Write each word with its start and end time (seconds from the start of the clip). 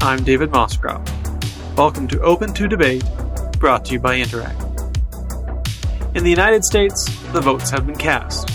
I'm 0.00 0.22
David 0.22 0.52
Moscrop. 0.52 1.06
Welcome 1.76 2.06
to 2.08 2.20
Open 2.20 2.54
to 2.54 2.68
Debate, 2.68 3.02
brought 3.58 3.84
to 3.86 3.94
you 3.94 3.98
by 3.98 4.16
Interact. 4.16 4.58
In 6.14 6.22
the 6.22 6.30
United 6.30 6.64
States, 6.64 7.04
the 7.32 7.40
votes 7.40 7.68
have 7.70 7.84
been 7.84 7.96
cast. 7.96 8.48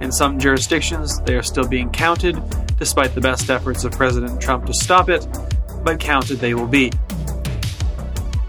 In 0.00 0.10
some 0.10 0.40
jurisdictions, 0.40 1.20
they 1.20 1.36
are 1.36 1.42
still 1.42 1.68
being 1.68 1.88
counted, 1.90 2.42
despite 2.78 3.14
the 3.14 3.20
best 3.20 3.48
efforts 3.48 3.84
of 3.84 3.92
President 3.92 4.40
Trump 4.40 4.66
to 4.66 4.74
stop 4.74 5.08
it, 5.08 5.26
but 5.84 6.00
counted 6.00 6.40
they 6.40 6.52
will 6.52 6.66
be. 6.66 6.90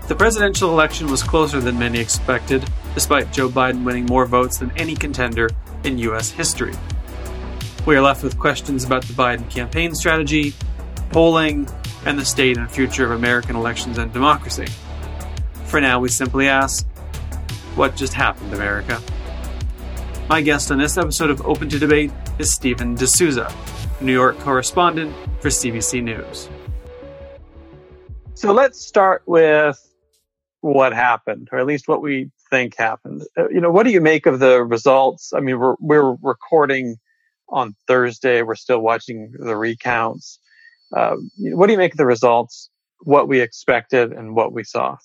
The 0.08 0.16
presidential 0.16 0.72
election 0.72 1.12
was 1.12 1.22
closer 1.22 1.62
than 1.62 1.78
many 1.78 2.00
expected, 2.00 2.68
despite 2.96 3.32
Joe 3.32 3.48
Biden 3.48 3.84
winning 3.86 4.08
more 4.08 4.26
votes 4.26 4.58
than 4.58 4.72
any 4.76 4.96
contender 4.96 5.50
in 5.84 6.00
U.S. 6.00 6.32
history. 6.32 6.74
We 7.86 7.96
are 7.96 8.02
left 8.02 8.24
with 8.24 8.40
questions 8.40 8.84
about 8.84 9.04
the 9.04 9.14
Biden 9.14 9.50
campaign 9.52 9.94
strategy, 9.94 10.56
polling, 11.12 11.70
and 12.06 12.18
the 12.18 12.26
state 12.26 12.58
and 12.58 12.70
future 12.70 13.06
of 13.06 13.12
American 13.12 13.56
elections 13.56 13.98
and 13.98 14.12
democracy. 14.14 14.68
For 15.66 15.82
now, 15.82 16.00
we 16.00 16.10
simply 16.10 16.48
ask, 16.48 16.88
what 17.76 17.96
just 17.96 18.14
happened, 18.14 18.54
America? 18.54 19.02
My 20.30 20.42
guest 20.42 20.72
on 20.72 20.78
this 20.78 20.98
episode 20.98 21.30
of 21.30 21.46
Open 21.46 21.70
to 21.70 21.80
Debate 21.80 22.12
is 22.40 22.54
Steven 22.54 22.96
D'Souza, 22.96 23.54
New 24.02 24.14
York 24.14 24.38
correspondent 24.40 25.16
for 25.42 25.50
CBC 25.50 26.04
News. 26.04 26.50
So 28.34 28.52
let's 28.52 28.80
start 28.86 29.24
with 29.26 29.82
what 30.62 30.94
happened, 30.94 31.50
or 31.52 31.60
at 31.60 31.66
least 31.66 31.88
what 31.88 32.02
we 32.02 32.30
think 32.50 32.76
happened. 32.78 33.24
Uh, 33.38 33.50
you 33.50 33.62
know, 33.62 33.72
what 33.72 33.84
do 33.84 33.92
you 33.92 34.02
make 34.02 34.26
of 34.26 34.40
the 34.40 34.64
results? 34.64 35.34
I 35.34 35.40
mean, 35.40 35.60
we're, 35.60 35.76
we're 35.80 36.16
recording 36.22 36.98
on 37.50 37.76
Thursday. 37.88 38.42
We're 38.42 38.56
still 38.56 38.80
watching 38.80 39.34
the 39.40 39.56
recounts. 39.56 40.40
Uh, 40.96 41.16
what 41.38 41.68
do 41.68 41.74
you 41.74 41.78
make 41.78 41.94
of 41.94 41.98
the 41.98 42.06
results? 42.06 42.70
What 43.02 43.28
we 43.28 43.42
expected 43.42 44.12
and 44.12 44.36
what 44.36 44.54
we 44.54 44.64
saw? 44.64 44.98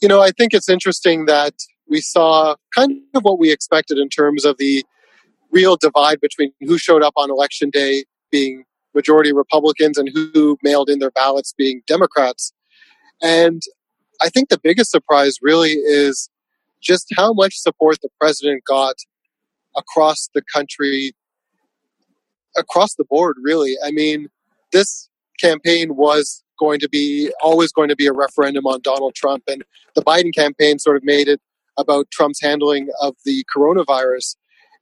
You 0.00 0.08
know, 0.08 0.20
I 0.20 0.30
think 0.30 0.54
it's 0.54 0.68
interesting 0.68 1.26
that 1.26 1.54
we 1.88 2.00
saw 2.00 2.56
kind 2.76 3.00
of 3.14 3.22
what 3.22 3.38
we 3.38 3.50
expected 3.52 3.98
in 3.98 4.08
terms 4.08 4.44
of 4.44 4.56
the 4.58 4.84
real 5.50 5.76
divide 5.76 6.20
between 6.20 6.52
who 6.60 6.78
showed 6.78 7.02
up 7.02 7.14
on 7.16 7.30
election 7.30 7.70
day 7.70 8.04
being 8.30 8.64
majority 8.94 9.32
Republicans 9.32 9.96
and 9.98 10.10
who 10.12 10.58
mailed 10.62 10.88
in 10.88 10.98
their 10.98 11.10
ballots 11.10 11.54
being 11.56 11.82
Democrats. 11.86 12.52
And 13.22 13.62
I 14.20 14.28
think 14.28 14.48
the 14.48 14.60
biggest 14.62 14.90
surprise 14.90 15.38
really 15.40 15.72
is 15.72 16.28
just 16.82 17.06
how 17.16 17.32
much 17.32 17.54
support 17.56 17.98
the 18.02 18.08
president 18.20 18.62
got 18.64 18.96
across 19.76 20.28
the 20.34 20.42
country, 20.52 21.12
across 22.56 22.94
the 22.94 23.04
board, 23.04 23.36
really. 23.42 23.76
I 23.84 23.90
mean, 23.90 24.28
this 24.72 25.08
campaign 25.40 25.96
was 25.96 26.42
going 26.58 26.80
to 26.80 26.88
be 26.88 27.30
always 27.42 27.72
going 27.72 27.88
to 27.88 27.96
be 27.96 28.06
a 28.06 28.12
referendum 28.12 28.66
on 28.66 28.80
Donald 28.82 29.14
Trump, 29.14 29.44
and 29.46 29.62
the 29.94 30.02
Biden 30.02 30.34
campaign 30.34 30.78
sort 30.78 30.96
of 30.96 31.04
made 31.04 31.28
it 31.28 31.40
about 31.78 32.10
Trump's 32.10 32.40
handling 32.42 32.88
of 33.00 33.14
the 33.24 33.44
coronavirus. 33.54 34.36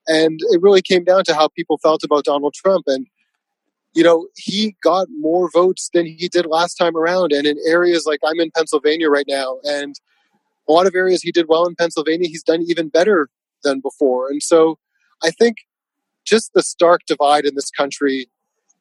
And 0.09 0.41
it 0.51 0.62
really 0.62 0.83
came 0.83 1.05
down 1.05 1.25
to 1.25 1.34
how 1.34 1.48
people 1.48 1.78
felt 1.78 2.03
about 2.03 2.25
Donald 2.25 2.55
Trump. 2.55 2.84
And, 2.87 3.06
you 3.93 4.03
know, 4.03 4.28
he 4.37 4.77
got 4.83 5.09
more 5.19 5.51
votes 5.53 5.91
than 5.93 6.06
he 6.06 6.28
did 6.28 6.47
last 6.47 6.77
time 6.77 6.97
around. 6.97 7.33
And 7.33 7.47
in 7.47 7.59
areas 7.67 8.06
like 8.06 8.21
I'm 8.25 8.41
in 8.41 8.50
Pennsylvania 8.53 9.11
right 9.11 9.27
now, 9.28 9.59
and 9.65 9.95
a 10.69 10.73
lot 10.73 10.87
of 10.87 10.95
areas 10.95 11.23
he 11.23 11.33
did 11.33 11.47
well 11.48 11.67
in 11.67 11.75
Pennsylvania, 11.75 12.28
he's 12.28 12.43
done 12.43 12.62
even 12.69 12.89
better 12.89 13.28
than 13.62 13.81
before. 13.81 14.28
And 14.28 14.43
so 14.43 14.78
I 15.23 15.31
think 15.31 15.56
just 16.25 16.53
the 16.55 16.62
stark 16.62 17.03
divide 17.06 17.45
in 17.45 17.55
this 17.55 17.71
country 17.71 18.28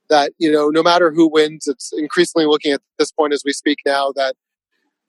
that, 0.09 0.33
you 0.37 0.51
know, 0.51 0.69
no 0.69 0.83
matter 0.83 1.11
who 1.11 1.29
wins, 1.29 1.67
it's 1.67 1.91
increasingly 1.97 2.45
looking 2.45 2.71
at 2.71 2.81
this 2.99 3.11
point 3.11 3.33
as 3.33 3.43
we 3.45 3.53
speak 3.53 3.79
now 3.85 4.11
that 4.15 4.35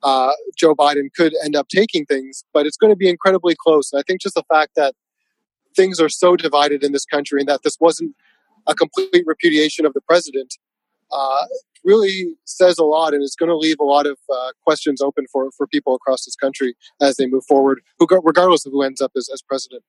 uh, 0.03 0.33
Joe 0.57 0.75
Biden 0.75 1.13
could 1.15 1.35
end 1.45 1.57
up 1.57 1.69
taking 1.69 2.05
things, 2.05 2.45
but 2.53 2.67
it's 2.67 2.77
going 2.77 2.93
to 2.93 2.97
be 2.97 3.09
incredibly 3.09 3.57
close. 3.59 3.93
And 3.93 4.01
I 4.01 4.03
think 4.07 4.21
just 4.21 4.35
the 4.35 4.45
fact 4.51 4.73
that 4.77 4.95
things 5.75 6.01
are 6.01 6.09
so 6.09 6.37
divided 6.37 6.83
in 6.83 6.93
this 6.93 7.05
country 7.05 7.41
and 7.41 7.49
that 7.49 7.63
this 7.63 7.77
wasn't 7.81 8.15
a 8.67 8.75
complete 8.75 9.25
repudiation 9.27 9.87
of 9.87 9.95
the 9.95 10.01
president 10.01 10.55
uh, 11.13 11.45
really 11.85 12.35
says 12.45 12.79
a 12.79 12.85
lot 12.85 13.15
and 13.15 13.23
is 13.23 13.37
going 13.39 13.49
to 13.49 13.57
leave 13.57 13.77
a 13.81 13.85
lot 13.85 14.07
of 14.07 14.19
uh, 14.33 14.51
questions 14.65 15.01
open 15.01 15.27
for, 15.31 15.51
for 15.57 15.67
people 15.67 15.95
across 15.95 16.25
this 16.25 16.35
country 16.35 16.75
as 17.01 17.17
they 17.17 17.27
move 17.27 17.45
forward, 17.47 17.81
regardless 18.01 18.67
of 18.67 18.73
who 18.73 18.83
ends 18.83 19.01
up 19.01 19.13
as, 19.17 19.29
as 19.33 19.41
president. 19.41 19.83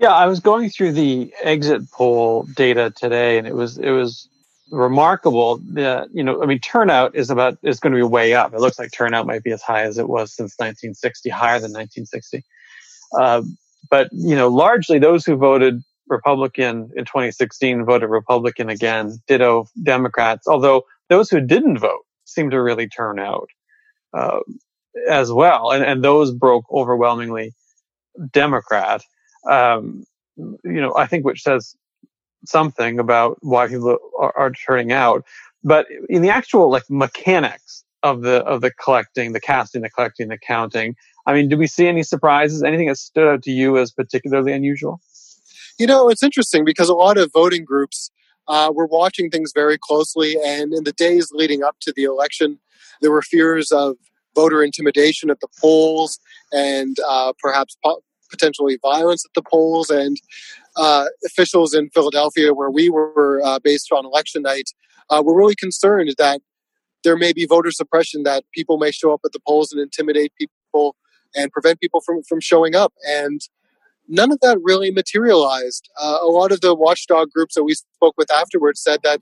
Yeah, 0.00 0.14
I 0.14 0.26
was 0.26 0.40
going 0.40 0.70
through 0.70 0.92
the 0.92 1.30
exit 1.42 1.90
poll 1.90 2.44
data 2.56 2.90
today, 2.96 3.36
and 3.36 3.46
it 3.46 3.54
was 3.54 3.76
it 3.76 3.90
was 3.90 4.30
remarkable 4.70 5.60
that 5.74 6.08
you 6.14 6.24
know 6.24 6.42
I 6.42 6.46
mean 6.46 6.58
turnout 6.58 7.14
is 7.14 7.28
about 7.28 7.58
is 7.62 7.80
going 7.80 7.92
to 7.92 7.98
be 7.98 8.02
way 8.02 8.32
up. 8.32 8.54
It 8.54 8.60
looks 8.60 8.78
like 8.78 8.92
turnout 8.92 9.26
might 9.26 9.42
be 9.42 9.50
as 9.50 9.60
high 9.60 9.82
as 9.82 9.98
it 9.98 10.08
was 10.08 10.34
since 10.34 10.54
1960, 10.56 11.28
higher 11.28 11.58
than 11.60 11.72
1960. 11.72 12.42
Uh, 13.18 13.42
but 13.90 14.08
you 14.12 14.34
know, 14.34 14.48
largely 14.48 14.98
those 14.98 15.26
who 15.26 15.36
voted 15.36 15.82
Republican 16.08 16.90
in 16.96 17.04
2016 17.04 17.84
voted 17.84 18.08
Republican 18.08 18.70
again. 18.70 19.18
Ditto 19.26 19.66
Democrats. 19.82 20.48
Although 20.48 20.84
those 21.10 21.28
who 21.28 21.42
didn't 21.42 21.76
vote 21.76 22.06
seem 22.24 22.48
to 22.48 22.62
really 22.62 22.88
turn 22.88 23.18
out 23.18 23.50
uh, 24.14 24.40
as 25.10 25.30
well, 25.30 25.72
and 25.72 25.84
and 25.84 26.02
those 26.02 26.30
broke 26.32 26.64
overwhelmingly 26.72 27.52
Democrat. 28.32 29.02
Um, 29.48 30.04
you 30.36 30.80
know, 30.80 30.94
I 30.96 31.06
think 31.06 31.24
which 31.24 31.42
says 31.42 31.76
something 32.46 32.98
about 32.98 33.38
why 33.42 33.68
people 33.68 33.98
are, 34.18 34.36
are 34.36 34.52
turning 34.52 34.92
out. 34.92 35.24
But 35.62 35.86
in 36.08 36.22
the 36.22 36.30
actual 36.30 36.70
like 36.70 36.84
mechanics 36.88 37.84
of 38.02 38.22
the 38.22 38.42
of 38.44 38.62
the 38.62 38.70
collecting, 38.70 39.32
the 39.32 39.40
casting, 39.40 39.82
the 39.82 39.90
collecting, 39.90 40.28
the 40.28 40.38
counting, 40.38 40.96
I 41.26 41.34
mean, 41.34 41.48
do 41.48 41.56
we 41.56 41.66
see 41.66 41.86
any 41.86 42.02
surprises? 42.02 42.62
Anything 42.62 42.88
that 42.88 42.96
stood 42.96 43.28
out 43.28 43.42
to 43.42 43.50
you 43.50 43.76
as 43.76 43.92
particularly 43.92 44.52
unusual? 44.52 45.00
You 45.78 45.86
know, 45.86 46.08
it's 46.08 46.22
interesting 46.22 46.64
because 46.64 46.88
a 46.88 46.94
lot 46.94 47.18
of 47.18 47.30
voting 47.32 47.64
groups 47.64 48.10
uh, 48.48 48.72
were 48.74 48.86
watching 48.86 49.30
things 49.30 49.52
very 49.54 49.78
closely, 49.78 50.36
and 50.44 50.72
in 50.72 50.84
the 50.84 50.92
days 50.92 51.30
leading 51.32 51.62
up 51.62 51.76
to 51.80 51.92
the 51.94 52.04
election, 52.04 52.58
there 53.00 53.10
were 53.10 53.22
fears 53.22 53.70
of 53.70 53.96
voter 54.34 54.62
intimidation 54.62 55.30
at 55.30 55.40
the 55.40 55.48
polls 55.60 56.18
and 56.52 56.96
uh, 57.08 57.32
perhaps 57.40 57.76
po- 57.84 58.02
potentially 58.30 58.78
violence 58.82 59.24
at 59.24 59.32
the 59.34 59.42
polls. 59.42 59.90
And 59.90 60.16
uh, 60.76 61.06
officials 61.24 61.74
in 61.74 61.90
Philadelphia, 61.90 62.54
where 62.54 62.70
we 62.70 62.90
were 62.90 63.40
uh, 63.44 63.58
based 63.62 63.92
on 63.92 64.04
election 64.04 64.42
night, 64.42 64.70
uh, 65.10 65.22
were 65.24 65.36
really 65.36 65.56
concerned 65.56 66.14
that 66.18 66.40
there 67.02 67.16
may 67.16 67.32
be 67.32 67.46
voter 67.46 67.70
suppression, 67.70 68.22
that 68.24 68.44
people 68.54 68.78
may 68.78 68.90
show 68.90 69.12
up 69.12 69.20
at 69.24 69.32
the 69.32 69.40
polls 69.46 69.72
and 69.72 69.80
intimidate 69.80 70.32
people 70.38 70.96
and 71.34 71.50
prevent 71.50 71.80
people 71.80 72.00
from, 72.00 72.22
from 72.22 72.40
showing 72.40 72.74
up. 72.74 72.92
And 73.06 73.40
none 74.08 74.32
of 74.32 74.40
that 74.40 74.58
really 74.62 74.90
materialized. 74.90 75.88
Uh, 76.00 76.18
a 76.20 76.26
lot 76.26 76.52
of 76.52 76.60
the 76.60 76.74
watchdog 76.74 77.30
groups 77.30 77.54
that 77.54 77.64
we 77.64 77.74
spoke 77.74 78.14
with 78.18 78.30
afterwards 78.32 78.80
said 78.82 79.00
that 79.04 79.20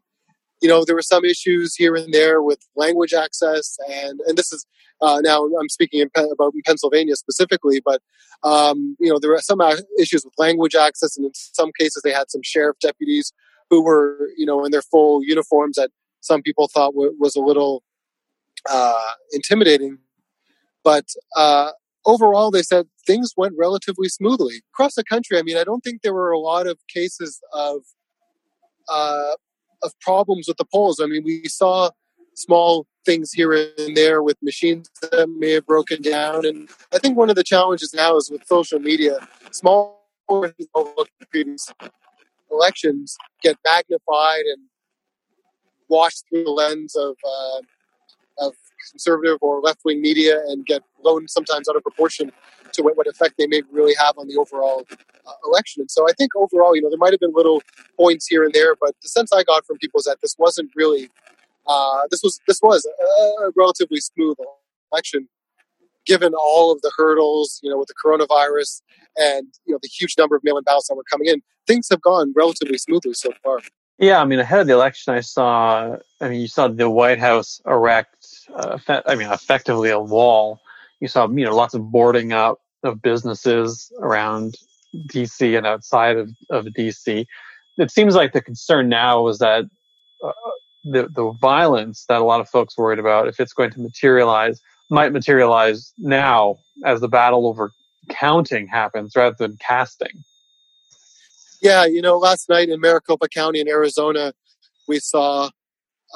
you 0.60 0.68
know 0.68 0.84
there 0.84 0.94
were 0.94 1.02
some 1.02 1.24
issues 1.24 1.74
here 1.74 1.94
and 1.94 2.12
there 2.12 2.42
with 2.42 2.60
language 2.76 3.14
access 3.14 3.76
and 3.88 4.20
and 4.26 4.36
this 4.36 4.52
is 4.52 4.66
uh, 5.00 5.20
now 5.22 5.44
I'm 5.44 5.68
speaking 5.68 6.00
in, 6.00 6.10
about 6.32 6.54
in 6.54 6.62
Pennsylvania 6.66 7.14
specifically, 7.14 7.80
but 7.84 8.02
um, 8.42 8.96
you 8.98 9.10
know 9.10 9.18
there 9.18 9.30
were 9.30 9.38
some 9.38 9.60
issues 9.98 10.24
with 10.24 10.34
language 10.38 10.74
access, 10.74 11.16
and 11.16 11.26
in 11.26 11.32
some 11.34 11.70
cases 11.78 12.02
they 12.02 12.12
had 12.12 12.30
some 12.30 12.42
sheriff 12.42 12.76
deputies 12.80 13.32
who 13.70 13.82
were 13.82 14.30
you 14.36 14.46
know 14.46 14.64
in 14.64 14.72
their 14.72 14.82
full 14.82 15.22
uniforms 15.22 15.76
that 15.76 15.90
some 16.20 16.42
people 16.42 16.68
thought 16.68 16.92
w- 16.94 17.14
was 17.18 17.36
a 17.36 17.40
little 17.40 17.82
uh, 18.68 19.12
intimidating. 19.32 19.98
But 20.82 21.06
uh, 21.36 21.70
overall, 22.04 22.50
they 22.50 22.62
said 22.62 22.86
things 23.06 23.34
went 23.36 23.54
relatively 23.56 24.08
smoothly 24.08 24.62
across 24.72 24.94
the 24.94 25.04
country. 25.04 25.38
I 25.38 25.42
mean, 25.42 25.56
I 25.56 25.64
don't 25.64 25.82
think 25.82 26.02
there 26.02 26.14
were 26.14 26.32
a 26.32 26.38
lot 26.38 26.66
of 26.66 26.78
cases 26.88 27.40
of 27.52 27.82
uh, 28.88 29.32
of 29.82 29.92
problems 30.00 30.48
with 30.48 30.56
the 30.56 30.64
polls. 30.64 31.00
I 31.00 31.06
mean, 31.06 31.22
we 31.24 31.44
saw 31.48 31.90
small 32.34 32.86
things 33.04 33.32
here 33.32 33.52
and 33.52 33.96
there 33.96 34.22
with 34.22 34.36
machines 34.42 34.88
that 35.02 35.28
may 35.38 35.52
have 35.52 35.66
broken 35.66 36.02
down. 36.02 36.46
And 36.46 36.68
I 36.92 36.98
think 36.98 37.16
one 37.16 37.30
of 37.30 37.36
the 37.36 37.44
challenges 37.44 37.92
now 37.94 38.16
is 38.16 38.30
with 38.30 38.46
social 38.46 38.78
media, 38.78 39.18
small 39.50 39.98
previous 40.28 41.72
elections 42.50 43.16
get 43.42 43.56
magnified 43.64 44.44
and 44.44 44.62
washed 45.88 46.24
through 46.28 46.44
the 46.44 46.50
lens 46.50 46.94
of 46.96 47.16
uh, 47.24 47.60
of 48.46 48.54
conservative 48.90 49.38
or 49.40 49.60
left 49.60 49.80
wing 49.84 50.00
media 50.00 50.38
and 50.48 50.64
get 50.66 50.82
blown 51.02 51.26
sometimes 51.28 51.68
out 51.68 51.76
of 51.76 51.82
proportion 51.82 52.30
to 52.78 52.82
what, 52.82 52.96
what 52.96 53.06
effect 53.06 53.34
they 53.38 53.46
may 53.46 53.62
really 53.70 53.94
have 53.98 54.16
on 54.16 54.26
the 54.28 54.36
overall 54.36 54.84
uh, 55.26 55.32
election. 55.46 55.82
And 55.82 55.90
so 55.90 56.08
I 56.08 56.12
think 56.12 56.32
overall, 56.34 56.74
you 56.74 56.82
know, 56.82 56.88
there 56.88 56.98
might 56.98 57.12
have 57.12 57.20
been 57.20 57.34
little 57.34 57.62
points 57.96 58.26
here 58.26 58.44
and 58.44 58.52
there, 58.52 58.74
but 58.80 58.94
the 59.02 59.08
sense 59.08 59.32
I 59.32 59.42
got 59.42 59.66
from 59.66 59.76
people 59.78 59.98
is 59.98 60.04
that 60.06 60.18
this 60.22 60.34
wasn't 60.38 60.70
really 60.74 61.10
uh, 61.68 62.00
this 62.10 62.22
was 62.22 62.40
this 62.48 62.60
was 62.62 62.86
a 62.86 63.50
relatively 63.54 64.00
smooth 64.00 64.36
election, 64.90 65.28
given 66.06 66.32
all 66.34 66.72
of 66.72 66.80
the 66.80 66.90
hurdles, 66.96 67.60
you 67.62 67.70
know, 67.70 67.78
with 67.78 67.88
the 67.88 67.94
coronavirus 68.02 68.80
and 69.16 69.46
you 69.66 69.72
know 69.72 69.78
the 69.82 69.88
huge 69.88 70.14
number 70.16 70.34
of 70.34 70.42
mail-in 70.42 70.64
ballots 70.64 70.88
that 70.88 70.96
were 70.96 71.04
coming 71.10 71.28
in. 71.28 71.42
Things 71.66 71.88
have 71.90 72.00
gone 72.00 72.32
relatively 72.34 72.78
smoothly 72.78 73.12
so 73.12 73.30
far. 73.44 73.60
Yeah, 73.98 74.20
I 74.20 74.24
mean, 74.24 74.38
ahead 74.38 74.60
of 74.60 74.66
the 74.66 74.72
election, 74.72 75.12
I 75.12 75.20
saw. 75.20 75.96
I 76.20 76.28
mean, 76.28 76.40
you 76.40 76.48
saw 76.48 76.68
the 76.68 76.88
White 76.88 77.18
House 77.18 77.60
erect. 77.66 78.26
Uh, 78.54 78.78
I 79.06 79.14
mean, 79.14 79.30
effectively 79.30 79.90
a 79.90 80.00
wall. 80.00 80.60
You 81.00 81.08
saw, 81.08 81.28
you 81.28 81.44
know, 81.44 81.54
lots 81.54 81.74
of 81.74 81.82
boarding 81.90 82.32
up 82.32 82.58
of 82.82 83.02
businesses 83.02 83.92
around 84.00 84.56
DC 85.08 85.56
and 85.56 85.66
outside 85.66 86.16
of, 86.16 86.30
of 86.50 86.66
DC. 86.66 87.26
It 87.76 87.90
seems 87.90 88.14
like 88.14 88.32
the 88.32 88.42
concern 88.42 88.88
now 88.88 89.28
is 89.28 89.38
that 89.38 89.64
uh, 90.24 90.32
the 90.84 91.08
the 91.08 91.32
violence 91.40 92.04
that 92.08 92.20
a 92.20 92.24
lot 92.24 92.40
of 92.40 92.48
folks 92.48 92.76
worried 92.76 92.98
about, 92.98 93.28
if 93.28 93.40
it's 93.40 93.52
going 93.52 93.70
to 93.70 93.80
materialize, 93.80 94.60
might 94.90 95.12
materialize 95.12 95.92
now 95.98 96.58
as 96.84 97.00
the 97.00 97.08
battle 97.08 97.46
over 97.46 97.72
counting 98.08 98.66
happens 98.66 99.14
rather 99.14 99.36
than 99.38 99.56
casting. 99.58 100.24
Yeah, 101.60 101.84
you 101.84 102.00
know, 102.00 102.18
last 102.18 102.48
night 102.48 102.68
in 102.68 102.80
Maricopa 102.80 103.28
County 103.28 103.60
in 103.60 103.68
Arizona, 103.68 104.32
we 104.86 105.00
saw 105.00 105.50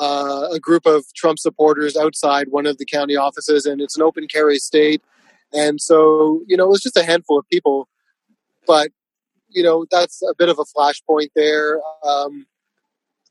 uh, 0.01 0.49
a 0.53 0.61
group 0.61 0.87
of 0.87 1.05
Trump 1.15 1.39
supporters 1.39 1.97
outside 1.97 2.49
one 2.49 2.67
of 2.67 2.79
the 2.79 2.87
county 2.87 3.17
offices, 3.17 3.67
and 3.67 3.81
it's 3.81 3.97
an 3.97 4.03
open 4.03 4.27
carry 4.29 4.59
state. 4.59 5.03
And 5.53 5.81
so, 5.81 6.43
you 6.47 6.57
know, 6.57 6.65
it 6.65 6.71
was 6.71 6.83
just 6.83 6.97
a 6.97 7.05
handful 7.05 7.39
of 7.39 7.49
people, 7.51 7.89
but, 8.67 8.91
you 9.49 9.63
know, 9.63 9.87
that's 9.91 10.23
a 10.23 10.35
bit 10.37 10.49
of 10.49 10.59
a 10.59 10.65
flashpoint 10.65 11.29
there. 11.35 11.81
Um, 12.05 12.47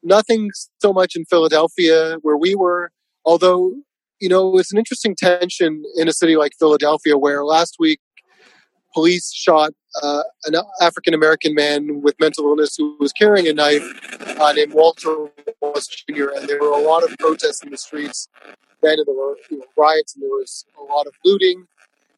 nothing 0.04 0.52
so 0.80 0.94
much 0.94 1.16
in 1.16 1.26
Philadelphia 1.26 2.18
where 2.22 2.38
we 2.38 2.56
were, 2.56 2.92
although, 3.26 3.74
you 4.20 4.30
know, 4.30 4.58
it's 4.58 4.72
an 4.72 4.78
interesting 4.78 5.16
tension 5.16 5.84
in 5.96 6.08
a 6.08 6.14
city 6.14 6.36
like 6.36 6.52
Philadelphia 6.60 7.18
where 7.18 7.44
last 7.44 7.78
week 7.80 8.00
police 8.94 9.34
shot 9.34 9.72
uh, 10.02 10.24
an 10.46 10.56
African 10.82 11.14
American 11.14 11.54
man 11.54 12.02
with 12.02 12.16
mental 12.20 12.46
illness 12.46 12.76
who 12.78 12.96
was 13.00 13.12
carrying 13.12 13.48
a 13.48 13.54
knife 13.54 13.84
uh, 14.40 14.54
named 14.54 14.74
Walter 14.74 15.28
Wallace 15.62 15.88
Jr. 15.88 16.30
And 16.36 16.48
there 16.48 16.60
were 16.60 16.72
a 16.72 16.82
lot 16.82 17.04
of 17.04 17.18
protests 17.18 17.64
in 17.64 17.72
the 17.72 17.78
streets 17.78 18.28
then, 18.82 18.98
and 18.98 19.06
there 19.06 19.16
were 19.16 19.38
you 19.50 19.60
know, 19.60 19.66
riots, 19.78 20.16
and 20.16 20.24
there 20.24 20.30
was 20.30 20.66
a 20.80 20.84
lot 20.84 21.08
of 21.08 21.14
looting. 21.24 21.68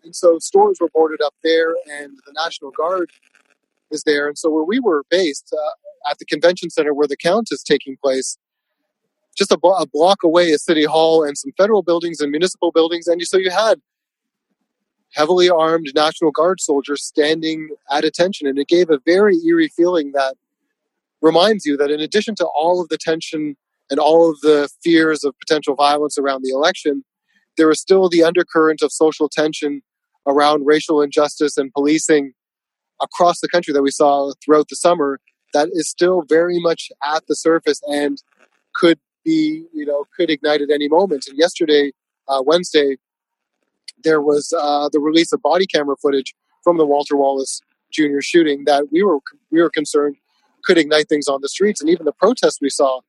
And 0.03 0.15
so 0.15 0.39
stores 0.39 0.77
were 0.79 0.89
boarded 0.93 1.21
up 1.21 1.33
there, 1.43 1.75
and 1.89 2.17
the 2.25 2.33
National 2.33 2.71
Guard 2.71 3.11
is 3.91 4.03
there. 4.03 4.27
And 4.27 4.37
so 4.37 4.49
where 4.49 4.63
we 4.63 4.79
were 4.79 5.03
based 5.09 5.53
uh, 5.53 6.11
at 6.11 6.19
the 6.19 6.25
convention 6.25 6.69
center 6.69 6.93
where 6.93 7.07
the 7.07 7.17
count 7.17 7.49
is 7.51 7.63
taking 7.63 7.97
place, 8.03 8.37
just 9.35 9.51
a, 9.51 9.57
a 9.57 9.87
block 9.87 10.23
away 10.23 10.49
is 10.49 10.63
City 10.63 10.85
Hall 10.85 11.23
and 11.23 11.37
some 11.37 11.51
federal 11.57 11.83
buildings 11.83 12.19
and 12.19 12.31
municipal 12.31 12.71
buildings. 12.71 13.07
And 13.07 13.21
so 13.23 13.37
you 13.37 13.49
had 13.49 13.81
heavily 15.13 15.49
armed 15.49 15.87
National 15.95 16.31
Guard 16.31 16.59
soldiers 16.59 17.03
standing 17.03 17.69
at 17.91 18.03
attention. 18.03 18.47
And 18.47 18.57
it 18.59 18.67
gave 18.67 18.89
a 18.89 18.99
very 19.05 19.37
eerie 19.45 19.69
feeling 19.69 20.11
that 20.13 20.35
reminds 21.21 21.65
you 21.65 21.77
that 21.77 21.91
in 21.91 21.99
addition 21.99 22.35
to 22.35 22.45
all 22.45 22.81
of 22.81 22.89
the 22.89 22.97
tension 22.97 23.55
and 23.89 23.99
all 23.99 24.29
of 24.29 24.39
the 24.41 24.69
fears 24.83 25.23
of 25.23 25.37
potential 25.39 25.75
violence 25.75 26.17
around 26.17 26.43
the 26.43 26.49
election, 26.49 27.03
there 27.57 27.69
is 27.69 27.79
still 27.79 28.09
the 28.09 28.23
undercurrent 28.23 28.81
of 28.81 28.91
social 28.91 29.29
tension 29.29 29.81
around 30.27 30.65
racial 30.65 31.01
injustice 31.01 31.57
and 31.57 31.71
policing 31.73 32.33
across 33.01 33.39
the 33.41 33.49
country 33.49 33.73
that 33.73 33.81
we 33.81 33.91
saw 33.91 34.31
throughout 34.43 34.69
the 34.69 34.75
summer 34.75 35.19
that 35.53 35.69
is 35.73 35.89
still 35.89 36.23
very 36.27 36.59
much 36.59 36.91
at 37.05 37.25
the 37.27 37.35
surface 37.35 37.81
and 37.87 38.21
could 38.75 38.99
be, 39.23 39.65
you 39.73 39.85
know, 39.85 40.05
could 40.15 40.29
ignite 40.29 40.61
at 40.61 40.69
any 40.69 40.87
moment. 40.87 41.25
And 41.27 41.37
yesterday, 41.37 41.91
uh, 42.27 42.41
Wednesday, 42.45 42.97
there 44.03 44.21
was 44.21 44.53
uh, 44.57 44.89
the 44.91 44.99
release 44.99 45.31
of 45.31 45.41
body 45.41 45.65
camera 45.65 45.95
footage 46.01 46.33
from 46.63 46.77
the 46.77 46.85
Walter 46.85 47.15
Wallace 47.15 47.61
Jr. 47.91 48.21
shooting 48.21 48.63
that 48.65 48.85
we 48.91 49.03
were 49.03 49.19
we 49.51 49.61
were 49.61 49.69
concerned 49.69 50.15
could 50.63 50.77
ignite 50.77 51.09
things 51.09 51.27
on 51.27 51.41
the 51.41 51.49
streets, 51.49 51.81
and 51.81 51.89
even 51.89 52.05
the 52.05 52.13
protests 52.13 52.59
we 52.61 52.69
saw 52.69 53.01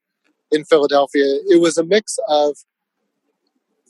in 0.50 0.64
Philadelphia. 0.64 1.24
It 1.48 1.60
was 1.60 1.78
a 1.78 1.84
mix 1.84 2.18
of 2.28 2.56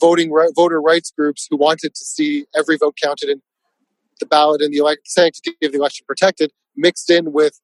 voting 0.05 0.31
voter 0.55 0.83
rights 0.83 1.11
groups 1.17 1.47
who 1.49 1.57
wanted 1.57 1.95
to 1.95 2.05
see 2.05 2.45
every 2.55 2.77
vote 2.77 2.95
counted 3.03 3.31
and 3.31 3.41
the 4.21 4.27
ballot 4.27 4.61
and 4.61 4.71
the 4.73 4.79
elect- 4.79 5.09
sanctity 5.09 5.57
of 5.63 5.73
the 5.73 5.79
election 5.79 6.05
protected, 6.07 6.51
mixed 6.77 7.09
in 7.09 7.33
with 7.33 7.59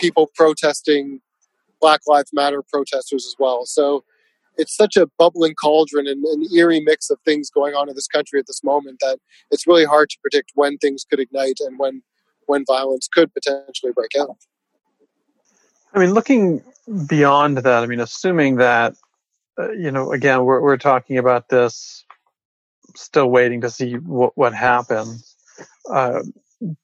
people 0.00 0.28
protesting 0.34 1.20
Black 1.80 2.00
Lives 2.08 2.30
Matter 2.32 2.62
protesters 2.68 3.24
as 3.24 3.36
well. 3.38 3.64
So 3.64 4.04
it's 4.56 4.74
such 4.76 4.96
a 4.96 5.06
bubbling 5.20 5.54
cauldron 5.54 6.08
and 6.08 6.24
an 6.24 6.42
eerie 6.52 6.80
mix 6.80 7.10
of 7.10 7.18
things 7.24 7.48
going 7.48 7.74
on 7.74 7.88
in 7.88 7.94
this 7.94 8.08
country 8.08 8.40
at 8.40 8.46
this 8.48 8.64
moment 8.64 8.98
that 9.00 9.18
it's 9.52 9.64
really 9.66 9.84
hard 9.84 10.10
to 10.10 10.16
predict 10.20 10.50
when 10.54 10.78
things 10.78 11.04
could 11.08 11.20
ignite 11.20 11.58
and 11.60 11.78
when 11.78 12.02
when 12.46 12.64
violence 12.66 13.08
could 13.14 13.32
potentially 13.32 13.92
break 13.94 14.10
out. 14.18 14.36
I 15.94 16.00
mean, 16.00 16.12
looking 16.12 16.60
beyond 17.06 17.58
that, 17.58 17.82
I 17.84 17.86
mean, 17.86 18.00
assuming 18.00 18.56
that 18.56 18.94
uh, 19.62 19.72
you 19.72 19.90
know, 19.90 20.12
again, 20.12 20.44
we're 20.44 20.60
we're 20.60 20.76
talking 20.76 21.18
about 21.18 21.48
this, 21.48 22.04
still 22.94 23.30
waiting 23.30 23.60
to 23.60 23.70
see 23.70 23.94
what 23.94 24.36
what 24.36 24.54
happens. 24.54 25.36
Uh, 25.90 26.22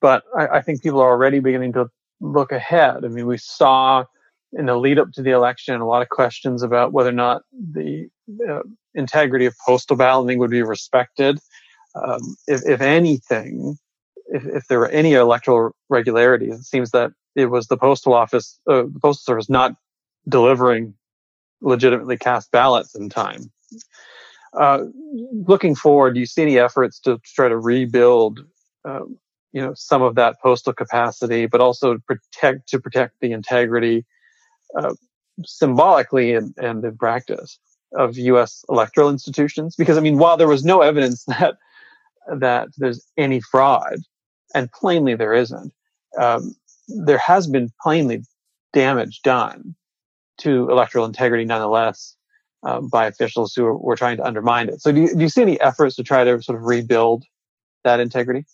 but 0.00 0.24
I, 0.36 0.48
I 0.48 0.62
think 0.62 0.82
people 0.82 1.00
are 1.00 1.10
already 1.10 1.40
beginning 1.40 1.72
to 1.74 1.90
look 2.20 2.52
ahead. 2.52 3.04
I 3.04 3.08
mean, 3.08 3.26
we 3.26 3.38
saw 3.38 4.04
in 4.52 4.66
the 4.66 4.76
lead 4.76 4.98
up 4.98 5.12
to 5.12 5.22
the 5.22 5.30
election, 5.30 5.80
a 5.80 5.86
lot 5.86 6.02
of 6.02 6.08
questions 6.08 6.62
about 6.62 6.92
whether 6.92 7.10
or 7.10 7.12
not 7.12 7.42
the 7.52 8.08
uh, 8.48 8.60
integrity 8.94 9.46
of 9.46 9.54
postal 9.64 9.96
balloting 9.96 10.38
would 10.38 10.50
be 10.50 10.62
respected. 10.62 11.38
Um, 11.94 12.36
if, 12.46 12.62
if, 12.66 12.80
anything, 12.80 13.76
if, 14.26 14.46
if, 14.46 14.66
there 14.68 14.78
were 14.78 14.88
any 14.88 15.14
electoral 15.14 15.72
regularities, 15.88 16.60
it 16.60 16.64
seems 16.64 16.90
that 16.92 17.12
it 17.34 17.46
was 17.46 17.66
the 17.66 17.76
postal 17.76 18.14
office, 18.14 18.58
uh, 18.68 18.82
the 18.82 19.00
postal 19.00 19.34
service 19.34 19.50
not 19.50 19.74
delivering 20.28 20.94
legitimately 21.60 22.16
cast 22.16 22.50
ballots 22.50 22.94
in 22.94 23.08
time. 23.08 23.50
Uh, 24.58 24.84
looking 25.46 25.74
forward, 25.74 26.14
do 26.14 26.20
you 26.20 26.26
see 26.26 26.42
any 26.42 26.58
efforts 26.58 26.98
to 27.00 27.20
try 27.24 27.48
to 27.48 27.58
rebuild, 27.58 28.40
um, 28.84 29.18
you 29.52 29.60
know, 29.60 29.72
some 29.74 30.02
of 30.02 30.14
that 30.14 30.40
postal 30.40 30.72
capacity, 30.72 31.46
but 31.46 31.60
also 31.60 31.98
protect 32.06 32.68
to 32.68 32.80
protect 32.80 33.14
the 33.20 33.32
integrity 33.32 34.04
uh, 34.78 34.94
symbolically 35.44 36.34
and, 36.34 36.54
and 36.56 36.84
in 36.84 36.96
practice 36.96 37.58
of 37.96 38.16
U.S. 38.16 38.64
electoral 38.68 39.10
institutions. 39.10 39.76
Because 39.76 39.98
I 39.98 40.00
mean, 40.00 40.18
while 40.18 40.36
there 40.36 40.48
was 40.48 40.64
no 40.64 40.80
evidence 40.80 41.24
that 41.26 41.56
that 42.38 42.68
there's 42.76 43.06
any 43.16 43.40
fraud, 43.40 43.96
and 44.54 44.70
plainly 44.72 45.14
there 45.14 45.34
isn't, 45.34 45.72
um, 46.18 46.54
there 46.88 47.18
has 47.18 47.46
been 47.46 47.70
plainly 47.82 48.22
damage 48.72 49.22
done 49.22 49.74
to 50.38 50.68
electoral 50.70 51.04
integrity 51.04 51.44
nonetheless 51.44 52.16
um, 52.62 52.88
by 52.88 53.06
officials 53.06 53.54
who 53.54 53.64
were, 53.64 53.76
were, 53.76 53.96
trying 53.96 54.16
to 54.16 54.24
undermine 54.24 54.68
it. 54.68 54.80
So 54.80 54.92
do 54.92 55.02
you, 55.02 55.14
do 55.14 55.20
you 55.20 55.28
see 55.28 55.42
any 55.42 55.60
efforts 55.60 55.96
to 55.96 56.02
try 56.02 56.24
to 56.24 56.42
sort 56.42 56.58
of 56.58 56.64
rebuild 56.64 57.24
that 57.84 58.00
integrity? 58.00 58.46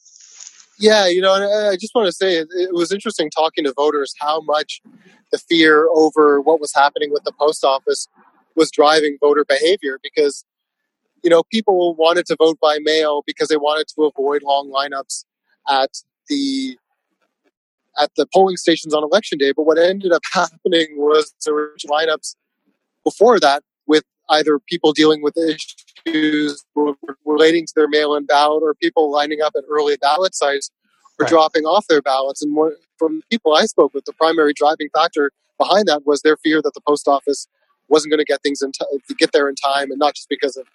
Yeah, 0.79 1.07
you 1.07 1.21
know, 1.21 1.33
I 1.33 1.77
just 1.77 1.95
want 1.95 2.07
to 2.07 2.13
say 2.13 2.35
it, 2.37 2.49
it 2.51 2.75
was 2.75 2.93
interesting 2.93 3.31
talking 3.31 3.65
to 3.65 3.73
voters 3.73 4.13
how 4.19 4.41
much 4.41 4.83
the 5.31 5.39
fear 5.39 5.89
over 5.95 6.41
what 6.41 6.61
was 6.61 6.73
happening 6.75 7.13
with 7.13 7.23
the 7.25 7.33
post 7.33 7.65
office 7.65 8.09
was 8.57 8.71
driving 8.71 9.17
voter 9.21 9.45
behavior 9.45 9.99
because 10.03 10.45
you 11.23 11.31
know 11.31 11.43
people 11.51 11.95
wanted 11.95 12.27
to 12.27 12.37
vote 12.39 12.59
by 12.61 12.79
mail 12.81 13.23
because 13.27 13.49
they 13.49 13.57
wanted 13.57 13.87
to 13.89 14.05
avoid 14.05 14.43
long 14.43 14.71
lineups 14.71 15.25
at 15.69 15.91
the 16.29 16.77
at 17.99 18.11
the 18.17 18.27
polling 18.33 18.57
stations 18.57 18.95
on 18.95 19.03
election 19.03 19.39
day 19.39 19.53
but 19.53 19.65
what 19.65 19.79
ended 19.79 20.13
up 20.13 20.23
happening 20.33 20.87
was 20.97 21.35
there 21.45 21.55
were 21.55 21.75
lineups 21.87 22.37
before 23.05 23.39
that 23.39 23.63
with 23.87 24.05
either 24.31 24.59
people 24.59 24.93
dealing 24.93 25.23
with 25.23 25.37
issues 25.37 26.65
relating 27.25 27.67
to 27.67 27.73
their 27.77 27.89
mail-in 27.89 28.27
ballot 28.27 28.63
or 28.63 28.75
people 28.75 29.11
lining 29.11 29.41
up 29.41 29.53
at 29.57 29.65
early 29.69 29.97
ballot 29.97 30.35
sites 30.35 30.71
or 31.19 31.25
right. 31.25 31.31
dropping 31.31 31.65
off 31.65 31.87
their 31.89 32.03
ballots 32.03 32.43
and 32.43 32.53
more, 32.53 32.75
from 32.99 33.23
people 33.31 33.55
I 33.55 33.67
spoke 33.67 33.95
with, 33.95 34.05
the 34.05 34.13
primary 34.13 34.53
driving 34.53 34.89
factor 34.95 35.31
behind 35.59 35.87
that 35.87 36.07
was 36.07 36.23
their 36.23 36.37
fear 36.37 36.61
that 36.63 36.73
the 36.75 36.81
post 36.87 37.07
office 37.07 37.47
wasn't 37.89 38.11
going 38.11 38.19
to 38.19 38.25
get 38.25 38.43
things 38.43 38.63
in 38.63 38.73
t- 38.73 38.85
to 39.09 39.15
get 39.15 39.33
there 39.33 39.49
in 39.49 39.55
time, 39.55 39.91
and 39.91 39.99
not 39.99 40.15
just 40.15 40.29
because 40.29 40.57
of 40.57 40.67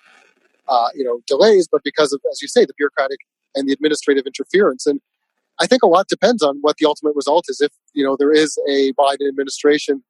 uh, 0.67 0.89
you 0.93 1.03
know 1.03 1.21
delays, 1.27 1.67
but 1.69 1.83
because 1.83 2.13
of, 2.13 2.21
as 2.31 2.41
you 2.41 2.47
say, 2.47 2.65
the 2.65 2.73
bureaucratic 2.77 3.19
and 3.55 3.67
the 3.67 3.73
administrative 3.73 4.25
interference. 4.25 4.85
And 4.85 5.01
I 5.59 5.67
think 5.67 5.83
a 5.83 5.87
lot 5.87 6.07
depends 6.07 6.41
on 6.41 6.57
what 6.61 6.77
the 6.77 6.85
ultimate 6.85 7.15
result 7.15 7.45
is. 7.49 7.61
If 7.61 7.71
you 7.93 8.03
know 8.03 8.15
there 8.17 8.31
is 8.31 8.57
a 8.67 8.93
Biden 8.93 9.27
administration, 9.27 10.03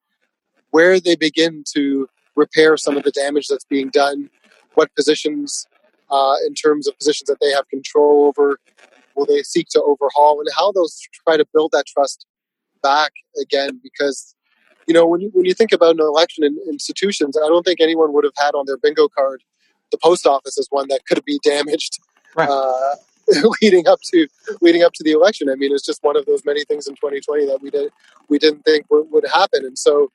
where 0.71 0.99
they 0.99 1.15
begin 1.15 1.63
to 1.75 2.07
repair 2.35 2.77
some 2.77 2.97
of 2.97 3.03
the 3.03 3.11
damage 3.11 3.47
that's 3.47 3.65
being 3.65 3.89
done, 3.89 4.29
what 4.75 4.93
positions, 4.95 5.67
uh, 6.09 6.35
in 6.45 6.53
terms 6.53 6.87
of 6.87 6.97
positions 6.97 7.27
that 7.27 7.39
they 7.41 7.51
have 7.51 7.67
control 7.69 8.25
over, 8.25 8.59
will 9.15 9.25
they 9.25 9.43
seek 9.43 9.67
to 9.71 9.81
overhaul, 9.81 10.39
and 10.39 10.47
how 10.55 10.71
those 10.71 10.99
try 11.25 11.37
to 11.37 11.45
build 11.53 11.71
that 11.73 11.85
trust 11.87 12.25
back 12.83 13.11
again? 13.41 13.79
Because 13.83 14.35
you 14.87 14.93
know 14.93 15.05
when 15.05 15.21
you 15.21 15.31
when 15.33 15.45
you 15.45 15.53
think 15.53 15.71
about 15.71 15.95
an 15.95 16.01
election 16.01 16.43
in 16.43 16.57
institutions, 16.67 17.37
I 17.37 17.47
don't 17.47 17.63
think 17.63 17.81
anyone 17.81 18.13
would 18.13 18.23
have 18.23 18.33
had 18.37 18.51
on 18.51 18.65
their 18.65 18.77
bingo 18.77 19.07
card 19.07 19.43
the 19.91 19.97
post 19.97 20.27
office 20.27 20.57
as 20.59 20.67
one 20.69 20.87
that 20.89 21.05
could 21.07 21.23
be 21.25 21.39
damaged. 21.43 21.99
Right. 22.35 22.49
Uh, 22.49 22.95
leading 23.62 23.88
up 23.88 24.00
to 24.01 24.27
leading 24.62 24.83
up 24.83 24.93
to 24.93 25.03
the 25.03 25.12
election. 25.12 25.50
I 25.50 25.55
mean, 25.55 25.74
it's 25.74 25.86
just 25.86 26.03
one 26.03 26.17
of 26.17 26.25
those 26.25 26.43
many 26.45 26.63
things 26.65 26.88
in 26.88 26.95
2020 26.95 27.45
that 27.48 27.62
we 27.62 27.69
did 27.69 27.91
we 28.27 28.39
didn't 28.39 28.63
think 28.63 28.86
would, 28.89 29.12
would 29.12 29.25
happen. 29.27 29.65
And 29.65 29.77
so, 29.77 30.12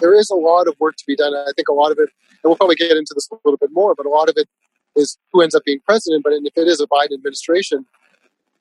there 0.00 0.14
is 0.14 0.30
a 0.30 0.34
lot 0.34 0.68
of 0.68 0.74
work 0.78 0.96
to 0.96 1.04
be 1.06 1.16
done. 1.16 1.34
I 1.34 1.52
think 1.56 1.68
a 1.68 1.72
lot 1.72 1.90
of 1.90 1.98
it, 1.98 2.08
and 2.30 2.44
we'll 2.44 2.56
probably 2.56 2.76
get 2.76 2.96
into 2.96 3.12
this 3.14 3.28
a 3.30 3.36
little 3.44 3.58
bit 3.58 3.70
more, 3.72 3.94
but 3.94 4.06
a 4.06 4.10
lot 4.10 4.28
of 4.28 4.36
it 4.36 4.48
is 4.96 5.18
who 5.32 5.42
ends 5.42 5.54
up 5.54 5.64
being 5.64 5.80
president. 5.84 6.24
But 6.24 6.32
if 6.34 6.52
it 6.56 6.68
is 6.68 6.80
a 6.80 6.86
Biden 6.86 7.14
administration, 7.14 7.86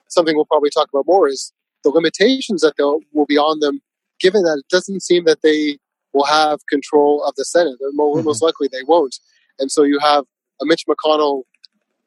something 0.07 0.35
we'll 0.35 0.45
probably 0.45 0.69
talk 0.69 0.89
about 0.93 1.05
more 1.07 1.27
is 1.27 1.51
the 1.83 1.89
limitations 1.89 2.61
that 2.61 2.73
will 3.13 3.25
be 3.25 3.37
on 3.37 3.59
them, 3.59 3.81
given 4.19 4.43
that 4.43 4.59
it 4.59 4.69
doesn't 4.69 5.01
seem 5.01 5.25
that 5.25 5.41
they 5.41 5.77
will 6.13 6.25
have 6.25 6.59
control 6.69 7.23
of 7.23 7.35
the 7.35 7.45
Senate. 7.45 7.75
Most, 7.93 8.25
mm-hmm. 8.25 8.45
likely 8.45 8.67
they 8.71 8.83
won't. 8.83 9.19
And 9.59 9.71
so 9.71 9.83
you 9.83 9.99
have 9.99 10.25
a 10.61 10.65
Mitch 10.65 10.85
McConnell 10.87 11.43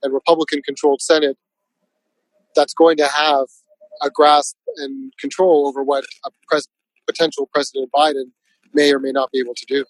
and 0.03 0.13
Republican 0.13 0.63
controlled 0.63 1.03
Senate 1.03 1.37
that's 2.55 2.75
going 2.75 2.97
to 2.97 3.07
have 3.07 3.47
a 4.03 4.11
grasp 4.11 4.57
and 4.77 5.13
control 5.19 5.67
over 5.67 5.83
what 5.83 6.05
a 6.25 6.31
pres- 6.49 6.69
potential 7.07 7.49
President 7.53 7.91
Biden 7.95 8.31
may 8.73 8.93
or 8.93 8.99
may 8.99 9.13
not 9.13 9.31
be 9.31 9.39
able 9.39 9.55
to 9.55 9.67
do. 9.67 9.85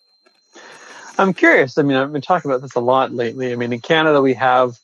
I'm 1.19 1.35
curious. 1.35 1.77
I 1.77 1.83
mean, 1.83 1.97
I've 1.97 2.13
been 2.13 2.23
talking 2.23 2.51
about 2.51 2.63
this 2.63 2.75
a 2.75 2.81
lot 2.81 3.13
lately. 3.13 3.53
I 3.53 3.57
mean, 3.57 3.73
in 3.73 3.81
Canada, 3.81 4.23
we 4.23 4.35
have 4.35 4.79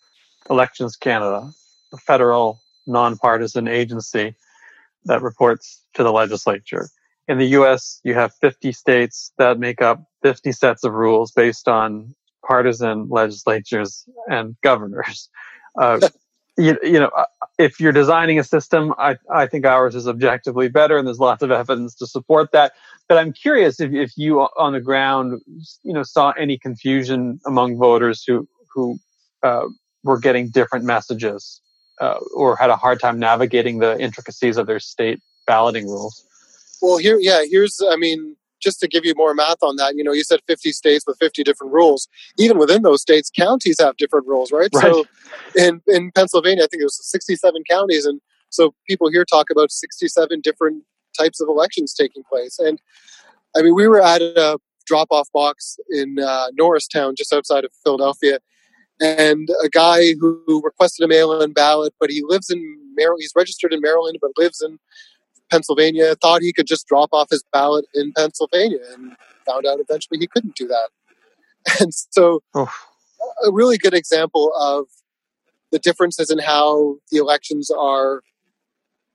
Elections 0.51 0.97
Canada, 0.97 1.51
a 1.93 1.97
federal 1.97 2.61
nonpartisan 2.87 3.67
agency 3.69 4.35
that 5.07 5.23
reports 5.23 5.83
to 5.95 6.03
the 6.03 6.13
legislature. 6.13 6.89
In 7.29 7.39
the 7.39 7.47
US, 7.59 8.01
you 8.05 8.15
have 8.15 8.35
50 8.35 8.73
states 8.73 9.33
that 9.39 9.59
make 9.59 9.83
up 9.83 10.05
50 10.23 10.53
sets 10.53 10.85
of 10.85 10.93
rules 10.93 11.33
based 11.33 11.69
on 11.69 12.15
partisan 12.47 13.09
legislatures 13.09 14.09
and 14.29 14.57
governors. 14.63 15.29
Uh, 15.81 16.01
you, 16.57 16.79
you 16.83 16.99
know, 16.99 17.11
uh, 17.17 17.25
if 17.59 17.81
you're 17.81 17.93
designing 17.93 18.39
a 18.39 18.45
system, 18.45 18.95
I, 18.99 19.17
I 19.31 19.47
think 19.47 19.67
ours 19.67 19.95
is 19.95 20.09
objectively 20.09 20.69
better, 20.69 20.97
and 20.97 21.07
there's 21.07 21.19
lots 21.19 21.43
of 21.43 21.51
evidence 21.51 21.95
to 21.97 22.07
support 22.07 22.53
that. 22.53 22.73
But 23.09 23.19
I'm 23.19 23.33
curious 23.33 23.81
if, 23.81 23.93
if 23.93 24.13
you 24.17 24.41
on 24.41 24.73
the 24.73 24.81
ground, 24.81 25.41
you 25.83 25.93
know, 25.93 26.03
saw 26.03 26.33
any 26.33 26.59
confusion 26.59 27.41
among 27.47 27.77
voters 27.77 28.25
who 28.27 28.49
who 28.73 28.99
uh, 29.43 29.67
were 30.03 30.19
getting 30.19 30.49
different 30.49 30.85
messages 30.85 31.61
uh, 32.01 32.19
or 32.35 32.57
had 32.57 32.71
a 32.71 32.77
hard 32.77 33.01
time 33.01 33.19
navigating 33.19 33.79
the 33.79 33.99
intricacies 33.99 34.57
of 34.57 34.67
their 34.67 34.81
state 34.81 35.21
balloting 35.47 35.87
rules. 35.87 36.25
Well, 36.83 36.99
here, 36.99 37.19
yeah, 37.19 37.43
here's, 37.49 37.81
I 37.91 37.97
mean, 37.97 38.37
just 38.63 38.81
to 38.81 38.89
give 38.89 39.05
you 39.05 39.15
more 39.17 39.35
math 39.35 39.63
on 39.63 39.77
that, 39.77 39.95
you 39.97 40.05
know, 40.05 40.13
you 40.13 40.25
said 40.25 40.41
50 40.47 40.73
states 40.73 41.05
with 41.07 41.19
50 41.19 41.43
different 41.43 41.73
rules. 41.73 42.09
Even 42.39 42.59
within 42.59 42.83
those 42.83 43.03
states, 43.03 43.31
counties 43.31 43.77
have 43.79 43.97
different 43.97 44.27
rules, 44.27 44.53
right? 44.53 44.71
right. 44.75 44.85
So 44.85 45.05
in, 45.57 45.83
in 45.87 46.11
Pennsylvania, 46.13 46.65
I 46.65 46.67
think 46.67 46.81
it 46.81 46.87
was 46.87 46.99
67 47.11 47.63
counties. 47.69 48.07
And 48.07 48.21
so 48.51 48.75
people 48.89 49.11
here 49.11 49.25
talk 49.25 49.51
about 49.51 49.71
67 49.71 50.41
different 50.43 50.85
types 51.19 51.41
of 51.41 51.49
elections 51.49 51.95
taking 51.95 52.23
place. 52.31 52.59
And 52.59 52.81
I 53.57 53.63
mean, 53.63 53.75
we 53.75 53.89
were 53.89 54.03
at 54.03 54.23
a 54.23 54.59
drop 54.87 55.09
off 55.11 55.29
box 55.33 55.79
in 55.91 56.19
uh, 56.19 56.47
Norristown, 56.55 57.15
just 57.17 57.33
outside 57.33 57.65
of 57.65 57.73
Philadelphia. 57.85 58.39
And 59.01 59.49
a 59.63 59.69
guy 59.69 60.15
who 60.19 60.63
requested 60.65 61.05
a 61.05 61.09
mail 61.09 61.41
in 61.43 61.53
ballot, 61.53 61.93
but 62.01 62.11
he 62.11 62.23
lives 62.25 62.49
in 62.49 62.63
Maryland, 62.97 63.21
he's 63.21 63.33
registered 63.37 63.75
in 63.75 63.81
Maryland, 63.81 64.17
but 64.23 64.31
lives 64.39 64.63
in 64.63 64.79
Pennsylvania, 65.51 66.15
thought 66.17 66.43
he 66.43 66.53
could 66.53 66.67
just 66.67 66.87
drop 66.87 67.11
off 67.13 67.29
his 67.31 67.45
ballot 67.53 67.85
in 67.95 68.13
Pennsylvania 68.13 68.79
and 68.95 69.17
found 69.47 69.67
out 69.67 69.79
eventually 69.81 70.19
he 70.19 70.27
couldn't 70.27 70.57
do 70.57 70.67
that. 70.67 70.89
And 71.81 71.93
so, 71.93 72.45
oh. 72.55 72.73
a 73.45 73.51
really 73.51 73.77
good 73.77 73.93
example 73.93 74.53
of 74.57 74.85
the 75.73 75.81
differences 75.81 76.31
in 76.31 76.39
how 76.39 76.97
the 77.11 77.19
elections 77.19 77.71
are 77.71 78.23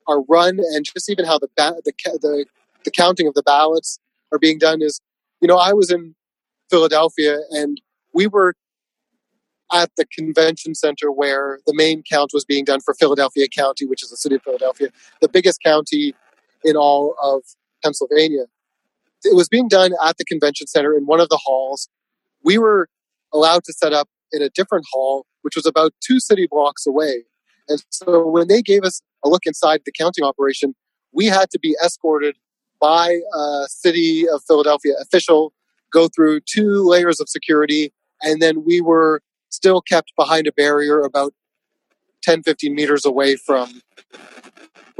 are 0.05 0.21
run, 0.23 0.59
and 0.59 0.83
just 0.83 1.09
even 1.09 1.23
how 1.23 1.39
the 1.39 1.47
ba- 1.55 1.79
the, 1.85 1.93
the 2.21 2.45
the 2.83 2.91
counting 2.91 3.25
of 3.27 3.35
the 3.35 3.43
ballots 3.43 3.99
are 4.33 4.39
being 4.39 4.57
done 4.57 4.81
is, 4.81 4.99
you 5.39 5.47
know, 5.47 5.57
I 5.57 5.71
was 5.71 5.91
in 5.91 6.13
Philadelphia 6.69 7.37
and 7.51 7.79
we 8.13 8.27
were 8.27 8.55
at 9.73 9.89
the 9.97 10.05
convention 10.05 10.75
center 10.75 11.11
where 11.11 11.59
the 11.65 11.73
main 11.73 12.03
count 12.03 12.31
was 12.33 12.43
being 12.43 12.65
done 12.65 12.81
for 12.81 12.93
Philadelphia 12.93 13.47
County, 13.47 13.85
which 13.85 14.03
is 14.03 14.09
the 14.09 14.17
city 14.17 14.35
of 14.35 14.43
Philadelphia, 14.43 14.89
the 15.21 15.29
biggest 15.29 15.61
county 15.63 16.13
in 16.63 16.75
all 16.75 17.15
of 17.21 17.43
Pennsylvania. 17.83 18.45
It 19.23 19.35
was 19.35 19.47
being 19.47 19.67
done 19.67 19.93
at 20.03 20.17
the 20.17 20.25
convention 20.25 20.67
center 20.67 20.95
in 20.95 21.05
one 21.05 21.19
of 21.19 21.29
the 21.29 21.39
halls. 21.43 21.89
We 22.43 22.57
were 22.57 22.87
allowed 23.33 23.63
to 23.65 23.73
set 23.73 23.93
up 23.93 24.09
in 24.31 24.41
a 24.41 24.49
different 24.49 24.85
hall, 24.91 25.25
which 25.41 25.55
was 25.55 25.65
about 25.65 25.93
two 26.05 26.19
city 26.19 26.47
blocks 26.49 26.85
away. 26.87 27.23
And 27.67 27.83
so 27.89 28.25
when 28.27 28.47
they 28.47 28.61
gave 28.61 28.83
us 28.83 29.01
a 29.23 29.29
look 29.29 29.45
inside 29.45 29.81
the 29.85 29.91
counting 29.91 30.23
operation, 30.23 30.75
we 31.13 31.27
had 31.27 31.49
to 31.51 31.59
be 31.59 31.75
escorted 31.83 32.35
by 32.79 33.19
a 33.33 33.65
city 33.67 34.27
of 34.27 34.41
Philadelphia 34.47 34.93
official, 35.01 35.53
go 35.91 36.07
through 36.07 36.39
two 36.41 36.83
layers 36.83 37.19
of 37.19 37.29
security, 37.29 37.93
and 38.21 38.41
then 38.41 38.65
we 38.65 38.81
were 38.81 39.21
still 39.49 39.81
kept 39.81 40.13
behind 40.17 40.47
a 40.47 40.51
barrier 40.51 41.01
about 41.01 41.33
10, 42.23 42.43
15 42.43 42.73
meters 42.73 43.05
away 43.05 43.35
from 43.35 43.81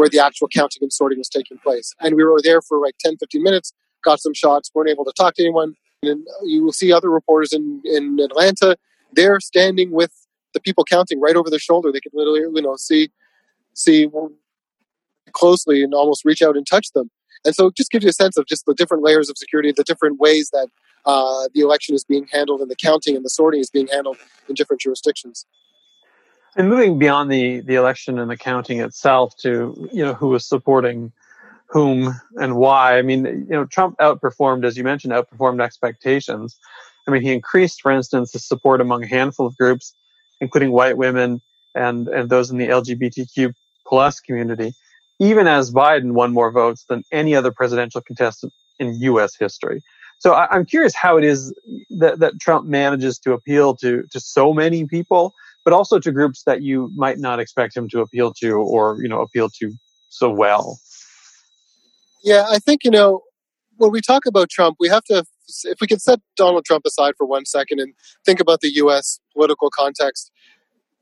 where 0.02 0.10
the 0.10 0.18
actual 0.18 0.48
counting 0.48 0.80
and 0.82 0.92
sorting 0.92 1.20
was 1.20 1.30
taking 1.30 1.60
place. 1.60 1.94
And 2.00 2.16
we 2.16 2.24
were 2.24 2.42
there 2.44 2.60
for 2.60 2.80
like 2.80 2.96
10, 2.98 3.18
15 3.18 3.44
minutes, 3.44 3.72
got 4.04 4.20
some 4.20 4.34
shots, 4.34 4.72
weren't 4.74 4.90
able 4.90 5.06
to 5.06 5.14
talk 5.16 5.36
to 5.36 5.44
anyone. 5.44 5.76
And 6.02 6.26
you 6.44 6.64
will 6.64 6.72
see 6.72 6.92
other 6.92 7.12
reporters 7.12 7.54
in, 7.54 7.84
in 7.86 8.20
Atlanta, 8.20 8.78
they're 9.14 9.40
standing 9.40 9.92
with 9.92 10.12
the 10.56 10.60
people 10.60 10.84
counting 10.86 11.22
right 11.22 11.36
over 11.36 11.52
their 11.52 11.60
shoulder. 11.60 11.92
They 11.92 12.00
can 12.00 12.14
literally, 12.16 12.40
you 12.40 12.64
know, 12.64 12.78
see, 12.78 13.12
see 13.76 14.08
closely 15.34 15.84
and 15.84 15.94
almost 15.94 16.26
reach 16.26 16.42
out 16.42 16.58
and 16.58 16.66
touch 16.66 16.92
them. 16.96 17.12
And 17.46 17.54
so 17.54 17.68
it 17.68 17.76
just 17.76 17.92
gives 17.92 18.04
you 18.04 18.10
a 18.10 18.14
sense 18.14 18.38
of 18.38 18.48
just 18.48 18.66
the 18.66 18.74
different 18.74 19.04
layers 19.04 19.30
of 19.30 19.38
security, 19.38 19.72
the 19.72 19.84
different 19.84 20.20
ways 20.20 20.50
that 20.52 20.68
uh, 21.06 21.48
the 21.54 21.62
election 21.62 21.94
is 21.94 22.04
being 22.04 22.26
handled 22.32 22.62
and 22.62 22.72
the 22.72 22.76
counting 22.76 23.16
and 23.16 23.24
the 23.24 23.30
sorting 23.30 23.62
is 23.62 23.70
being 23.70 23.88
handled 23.88 24.18
in 24.50 24.56
different 24.56 24.82
jurisdictions. 24.82 25.46
And 26.56 26.70
moving 26.70 27.00
beyond 27.00 27.32
the, 27.32 27.62
the 27.62 27.76
election 27.76 28.20
and 28.20 28.30
the 28.30 28.38
counting 28.38 28.82
itself 28.82 29.36
to, 29.38 29.90
you 29.94 30.04
know, 30.04 30.14
who 30.14 30.30
was 30.30 30.46
supporting 30.46 31.14
whom 31.68 32.14
and 32.36 32.58
why. 32.58 32.98
I 32.98 33.02
mean, 33.02 33.26
you 33.26 33.46
know, 33.56 33.66
Trump 33.66 33.98
outperformed, 34.00 34.66
as 34.66 34.76
you 34.76 34.84
mentioned, 34.84 35.14
outperformed 35.14 35.64
expectations. 35.64 36.58
I 37.08 37.12
mean, 37.12 37.22
he 37.22 37.32
increased, 37.32 37.82
for 37.82 37.92
instance, 37.92 38.34
his 38.34 38.46
support 38.46 38.82
among 38.82 39.04
a 39.04 39.08
handful 39.08 39.48
of 39.48 39.58
groups, 39.58 39.94
including 40.42 40.72
white 40.72 40.98
women 40.98 41.42
and, 41.74 42.10
and 42.10 42.30
those 42.30 42.52
in 42.52 42.58
the 42.58 42.68
LGBTQ 42.68 43.54
plus 43.88 44.20
community, 44.20 44.74
even 45.20 45.48
as 45.48 45.72
Biden 45.72 46.12
won 46.12 46.34
more 46.34 46.52
votes 46.52 46.86
than 46.90 47.04
any 47.12 47.36
other 47.36 47.52
presidential 47.52 48.02
contestant 48.02 48.52
in 48.80 49.00
U.S. 49.02 49.36
history. 49.40 49.82
So 50.20 50.34
I, 50.34 50.56
am 50.56 50.66
curious 50.66 50.94
how 50.94 51.18
it 51.18 51.24
is 51.24 51.54
that, 51.90 52.20
that 52.20 52.40
Trump 52.40 52.68
manages 52.68 53.18
to 53.20 53.34
appeal 53.34 53.76
to, 53.78 54.04
to 54.12 54.20
so 54.20 54.54
many 54.54 54.86
people, 54.86 55.34
but 55.64 55.74
also 55.74 56.00
to 56.00 56.12
groups 56.12 56.44
that 56.46 56.62
you 56.62 56.92
might 56.96 57.20
not 57.20 57.40
expect 57.40 57.76
him 57.76 57.88
to 57.90 58.02
appeal 58.02 58.34
to 58.42 58.54
or, 58.54 58.98
you 59.02 59.10
know, 59.10 59.22
appeal 59.22 59.50
to 59.60 59.72
so 60.10 60.30
well. 60.30 60.80
Yeah, 62.24 62.46
I 62.50 62.60
think, 62.60 62.84
you 62.84 62.92
know, 62.92 63.22
when 63.78 63.92
we 63.92 64.02
talk 64.02 64.26
about 64.26 64.50
Trump, 64.50 64.78
we 64.80 64.90
have 64.90 65.04
to, 65.06 65.24
if 65.64 65.80
we 65.82 65.88
can 65.88 66.00
set 66.00 66.20
Donald 66.36 66.66
Trump 66.66 66.86
aside 66.86 67.14
for 67.18 67.26
one 67.26 67.46
second 67.46 67.80
and 67.80 67.94
think 68.26 68.40
about 68.40 68.62
the 68.62 68.72
U.S. 68.76 69.20
political 69.34 69.70
context, 69.70 70.32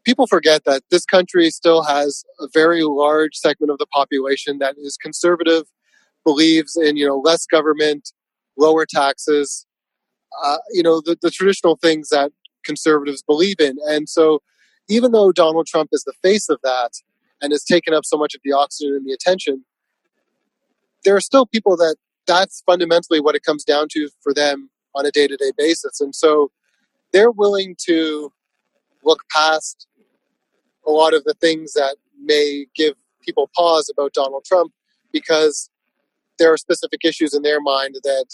people 0.06 0.28
forget 0.28 0.64
that 0.64 0.84
this 0.90 1.06
country 1.06 1.50
still 1.50 1.84
has 1.84 2.24
a 2.40 2.48
very 2.54 2.84
large 2.84 3.36
segment 3.36 3.72
of 3.72 3.78
the 3.80 3.86
population 3.88 4.60
that 4.60 4.76
is 4.78 4.98
conservative, 4.98 5.64
believes 6.26 6.78
in, 6.78 6.96
you 6.96 7.06
know, 7.06 7.18
less 7.18 7.46
government, 7.46 8.12
lower 8.58 8.86
taxes, 8.86 9.66
uh, 10.44 10.58
you 10.72 10.84
know, 10.84 11.02
the, 11.02 11.18
the 11.22 11.32
traditional 11.32 11.76
things 11.76 12.10
that 12.10 12.32
conservatives 12.64 13.24
believe 13.24 13.60
in. 13.60 13.78
And 13.88 14.08
so, 14.08 14.42
even 14.88 15.12
though 15.12 15.32
Donald 15.32 15.68
Trump 15.68 15.90
is 15.92 16.04
the 16.04 16.14
face 16.24 16.50
of 16.50 16.60
that 16.64 16.92
and 17.42 17.52
has 17.52 17.64
taken 17.64 17.94
up 17.94 18.06
so 18.06 18.18
much 18.18 18.34
of 18.36 18.42
the 18.44 18.52
oxygen 18.52 18.96
and 18.96 19.06
the 19.06 19.14
attention, 19.14 19.64
there 21.04 21.16
are 21.16 21.22
still 21.22 21.46
people 21.46 21.78
that 21.78 21.96
that's 22.26 22.62
fundamentally 22.66 23.20
what 23.20 23.36
it 23.36 23.44
comes 23.44 23.64
down 23.64 23.88
to 23.92 24.10
for 24.22 24.34
them 24.34 24.70
on 24.96 25.06
a 25.06 25.12
day 25.12 25.28
to 25.28 25.38
day 25.38 25.52
basis. 25.58 26.02
And 26.02 26.16
so, 26.16 26.52
they're 27.12 27.32
willing 27.32 27.76
to 27.86 28.32
look 29.04 29.24
past 29.32 29.88
a 30.86 30.92
lot 30.92 31.14
of 31.14 31.24
the 31.24 31.34
things 31.36 31.74
that 31.74 31.96
may 32.22 32.66
give 32.76 32.94
people 33.22 33.50
pause 33.56 33.90
about 33.92 34.14
Donald 34.14 34.44
Trump 34.46 34.72
because 35.12 35.70
there 36.38 36.52
are 36.52 36.58
specific 36.58 37.02
issues 37.04 37.34
in 37.34 37.42
their 37.42 37.62
mind 37.62 37.96
that 38.04 38.26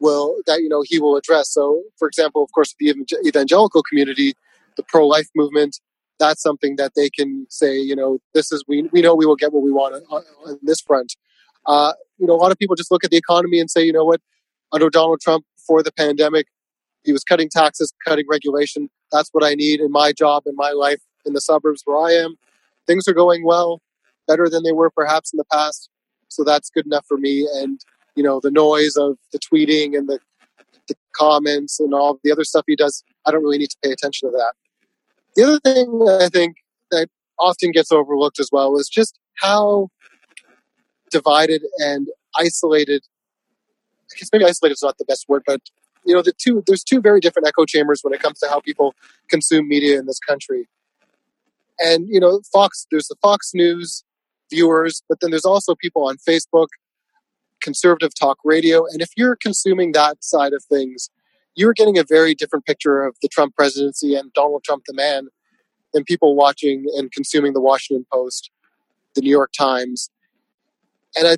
will 0.00 0.36
that 0.46 0.60
you 0.60 0.68
know 0.68 0.82
he 0.84 0.98
will 0.98 1.16
address. 1.16 1.52
So, 1.52 1.82
for 1.98 2.08
example, 2.08 2.42
of 2.42 2.50
course, 2.52 2.74
the 2.78 2.94
evangelical 3.26 3.82
community, 3.82 4.34
the 4.76 4.82
pro-life 4.82 5.28
movement, 5.34 5.80
that's 6.18 6.42
something 6.42 6.76
that 6.76 6.92
they 6.96 7.10
can 7.10 7.46
say, 7.48 7.78
you 7.78 7.96
know, 7.96 8.18
this 8.34 8.52
is 8.52 8.64
we 8.68 8.82
we 8.92 9.00
know 9.00 9.14
we 9.14 9.26
will 9.26 9.36
get 9.36 9.52
what 9.52 9.62
we 9.62 9.72
want 9.72 10.02
on, 10.10 10.22
on 10.46 10.58
this 10.62 10.80
front. 10.80 11.14
Uh, 11.66 11.92
you 12.18 12.26
know, 12.26 12.34
a 12.34 12.36
lot 12.36 12.52
of 12.52 12.58
people 12.58 12.76
just 12.76 12.92
look 12.92 13.04
at 13.04 13.10
the 13.10 13.16
economy 13.16 13.58
and 13.58 13.70
say, 13.70 13.82
you 13.82 13.92
know 13.92 14.04
what, 14.04 14.20
under 14.72 14.88
Donald 14.88 15.20
Trump 15.20 15.44
before 15.56 15.82
the 15.82 15.92
pandemic, 15.92 16.46
he 17.04 17.12
was 17.12 17.24
cutting 17.24 17.48
taxes, 17.48 17.92
cutting 18.06 18.26
regulation. 18.28 18.88
That's 19.12 19.28
what 19.32 19.44
I 19.44 19.54
need 19.54 19.80
in 19.80 19.90
my 19.90 20.12
job 20.12 20.44
in 20.46 20.54
my 20.56 20.70
life 20.72 21.00
in 21.24 21.32
the 21.32 21.40
suburbs 21.40 21.82
where 21.84 21.98
I 21.98 22.12
am. 22.12 22.36
Things 22.86 23.08
are 23.08 23.14
going 23.14 23.44
well, 23.44 23.80
better 24.28 24.48
than 24.48 24.62
they 24.62 24.72
were 24.72 24.90
perhaps 24.90 25.32
in 25.32 25.38
the 25.38 25.44
past. 25.52 25.90
So 26.28 26.44
that's 26.44 26.70
good 26.70 26.86
enough 26.86 27.04
for 27.08 27.16
me. 27.16 27.48
And 27.54 27.80
you 28.16 28.22
know, 28.22 28.40
the 28.42 28.50
noise 28.50 28.96
of 28.96 29.18
the 29.32 29.38
tweeting 29.38 29.96
and 29.96 30.08
the, 30.08 30.18
the 30.88 30.94
comments 31.12 31.78
and 31.78 31.94
all 31.94 32.18
the 32.24 32.32
other 32.32 32.44
stuff 32.44 32.64
he 32.66 32.74
does, 32.74 33.04
I 33.26 33.30
don't 33.30 33.42
really 33.42 33.58
need 33.58 33.70
to 33.70 33.76
pay 33.82 33.92
attention 33.92 34.30
to 34.30 34.36
that. 34.36 34.54
The 35.36 35.44
other 35.44 35.60
thing 35.60 36.06
I 36.20 36.28
think 36.28 36.56
that 36.90 37.08
often 37.38 37.70
gets 37.70 37.92
overlooked 37.92 38.40
as 38.40 38.48
well 38.50 38.76
is 38.76 38.88
just 38.88 39.18
how 39.40 39.90
divided 41.10 41.62
and 41.78 42.08
isolated. 42.38 43.02
I 44.10 44.18
guess 44.18 44.30
maybe 44.32 44.44
isolated 44.44 44.74
is 44.74 44.82
not 44.82 44.96
the 44.98 45.04
best 45.04 45.26
word, 45.28 45.42
but 45.46 45.60
you 46.04 46.14
know, 46.14 46.22
the 46.22 46.32
two 46.32 46.62
there's 46.66 46.84
two 46.84 47.00
very 47.00 47.20
different 47.20 47.48
echo 47.48 47.64
chambers 47.64 48.00
when 48.02 48.14
it 48.14 48.20
comes 48.20 48.38
to 48.38 48.48
how 48.48 48.60
people 48.60 48.94
consume 49.28 49.68
media 49.68 49.98
in 49.98 50.06
this 50.06 50.20
country. 50.20 50.68
And 51.78 52.08
you 52.08 52.20
know, 52.20 52.40
Fox 52.52 52.86
there's 52.90 53.08
the 53.08 53.16
Fox 53.20 53.52
News 53.52 54.04
viewers, 54.50 55.02
but 55.08 55.20
then 55.20 55.30
there's 55.30 55.44
also 55.44 55.74
people 55.74 56.06
on 56.06 56.16
Facebook, 56.16 56.68
conservative 57.66 58.12
talk 58.14 58.38
radio, 58.44 58.86
and 58.86 59.02
if 59.02 59.10
you're 59.16 59.34
consuming 59.34 59.90
that 59.92 60.22
side 60.22 60.52
of 60.52 60.62
things, 60.64 61.10
you're 61.56 61.72
getting 61.72 61.98
a 61.98 62.04
very 62.04 62.32
different 62.32 62.64
picture 62.64 63.02
of 63.02 63.16
the 63.22 63.28
Trump 63.28 63.56
presidency 63.56 64.14
and 64.14 64.32
Donald 64.34 64.62
Trump 64.62 64.84
the 64.86 64.94
man 64.94 65.26
than 65.92 66.04
people 66.04 66.36
watching 66.36 66.84
and 66.96 67.10
consuming 67.10 67.54
the 67.54 67.60
Washington 67.60 68.06
Post, 68.12 68.50
the 69.16 69.20
New 69.20 69.30
York 69.30 69.50
Times. 69.52 70.10
And 71.16 71.26
I 71.26 71.36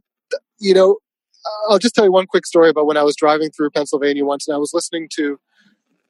you 0.59 0.75
know, 0.75 0.99
I'll 1.71 1.79
just 1.79 1.95
tell 1.95 2.05
you 2.05 2.13
one 2.13 2.27
quick 2.27 2.45
story 2.45 2.69
about 2.69 2.85
when 2.85 2.99
I 2.99 3.05
was 3.05 3.17
driving 3.17 3.51
through 3.51 3.71
Pennsylvania 3.71 4.25
once, 4.25 4.47
and 4.47 4.55
I 4.55 4.59
was 4.59 4.75
listening 4.75 5.09
to 5.17 5.39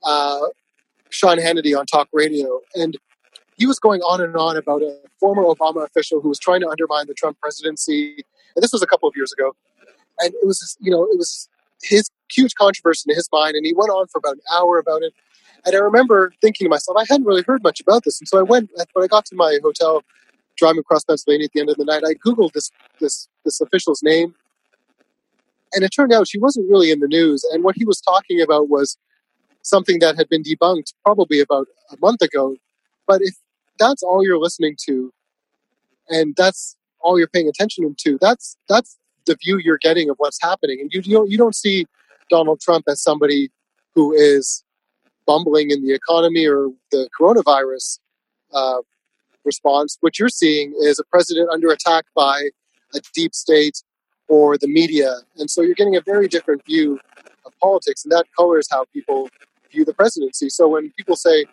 uh, 0.02 0.46
Sean 1.10 1.38
Hannity 1.38 1.78
on 1.78 1.86
talk 1.86 2.08
radio, 2.12 2.60
and 2.74 2.96
he 3.56 3.66
was 3.66 3.78
going 3.78 4.00
on 4.00 4.20
and 4.20 4.34
on 4.36 4.56
about 4.56 4.82
a 4.82 4.98
former 5.20 5.42
Obama 5.42 5.84
official 5.84 6.20
who 6.20 6.28
was 6.28 6.38
trying 6.38 6.60
to 6.62 6.68
undermine 6.68 7.06
the 7.06 7.14
Trump 7.14 7.38
presidency, 7.40 8.24
and 8.56 8.62
this 8.62 8.72
was 8.72 8.82
a 8.82 8.86
couple 8.86 9.08
of 9.08 9.14
years 9.16 9.32
ago, 9.32 9.54
and 10.20 10.34
it 10.34 10.46
was 10.46 10.76
you 10.80 10.90
know 10.90 11.04
it 11.04 11.16
was 11.18 11.48
his 11.82 12.08
huge 12.30 12.54
controversy 12.54 13.10
in 13.10 13.16
his 13.16 13.28
mind, 13.32 13.54
and 13.54 13.64
he 13.64 13.74
went 13.74 13.90
on 13.90 14.06
for 14.08 14.18
about 14.18 14.34
an 14.34 14.42
hour 14.52 14.78
about 14.78 15.02
it. 15.02 15.14
And 15.64 15.74
I 15.74 15.78
remember 15.78 16.32
thinking 16.40 16.66
to 16.66 16.68
myself, 16.68 16.96
I 16.98 17.04
hadn't 17.08 17.26
really 17.26 17.44
heard 17.46 17.62
much 17.62 17.80
about 17.80 18.04
this, 18.04 18.20
and 18.20 18.28
so 18.28 18.38
I 18.38 18.42
went 18.42 18.70
when 18.92 19.04
I 19.04 19.08
got 19.08 19.24
to 19.26 19.36
my 19.36 19.58
hotel, 19.62 20.02
driving 20.56 20.80
across 20.80 21.04
Pennsylvania 21.04 21.46
at 21.46 21.52
the 21.52 21.60
end 21.60 21.70
of 21.70 21.76
the 21.76 21.84
night. 21.84 22.02
I 22.06 22.14
googled 22.14 22.52
this 22.52 22.70
this 23.00 23.28
this 23.44 23.60
official's 23.60 24.02
name, 24.02 24.34
and 25.72 25.84
it 25.84 25.90
turned 25.90 26.12
out 26.12 26.28
she 26.28 26.38
wasn't 26.38 26.68
really 26.70 26.90
in 26.90 27.00
the 27.00 27.08
news. 27.08 27.44
And 27.52 27.64
what 27.64 27.76
he 27.76 27.84
was 27.84 28.00
talking 28.00 28.40
about 28.40 28.68
was 28.68 28.96
something 29.62 29.98
that 30.00 30.16
had 30.16 30.28
been 30.28 30.42
debunked 30.42 30.94
probably 31.04 31.40
about 31.40 31.68
a 31.92 31.96
month 32.00 32.22
ago. 32.22 32.56
But 33.06 33.20
if 33.22 33.34
that's 33.78 34.02
all 34.02 34.24
you're 34.24 34.38
listening 34.38 34.76
to, 34.86 35.12
and 36.08 36.34
that's 36.36 36.76
all 37.00 37.18
you're 37.18 37.28
paying 37.28 37.48
attention 37.48 37.94
to, 37.98 38.18
that's 38.20 38.56
that's 38.68 38.97
the 39.26 39.36
view 39.42 39.58
you're 39.58 39.78
getting 39.78 40.10
of 40.10 40.16
what's 40.18 40.40
happening. 40.42 40.80
And 40.80 40.92
you, 40.92 41.00
you 41.04 41.16
don't 41.16 41.30
you 41.30 41.38
don't 41.38 41.54
see 41.54 41.86
Donald 42.30 42.60
Trump 42.60 42.84
as 42.88 43.02
somebody 43.02 43.50
who 43.94 44.12
is 44.12 44.64
bumbling 45.26 45.70
in 45.70 45.84
the 45.84 45.92
economy 45.92 46.46
or 46.46 46.70
the 46.90 47.08
coronavirus 47.18 47.98
uh, 48.52 48.78
response. 49.44 49.98
What 50.00 50.18
you're 50.18 50.28
seeing 50.28 50.74
is 50.80 50.98
a 50.98 51.04
president 51.04 51.50
under 51.50 51.68
attack 51.70 52.04
by 52.14 52.50
a 52.94 53.00
deep 53.14 53.34
state 53.34 53.82
or 54.28 54.56
the 54.56 54.68
media. 54.68 55.16
And 55.36 55.50
so 55.50 55.62
you're 55.62 55.74
getting 55.74 55.96
a 55.96 56.00
very 56.00 56.28
different 56.28 56.64
view 56.64 56.98
of 57.44 57.52
politics, 57.60 58.04
and 58.04 58.12
that 58.12 58.26
colors 58.36 58.68
how 58.70 58.84
people 58.92 59.28
view 59.70 59.84
the 59.84 59.94
presidency. 59.94 60.48
So 60.48 60.68
when 60.68 60.92
people 60.96 61.16
say, 61.16 61.46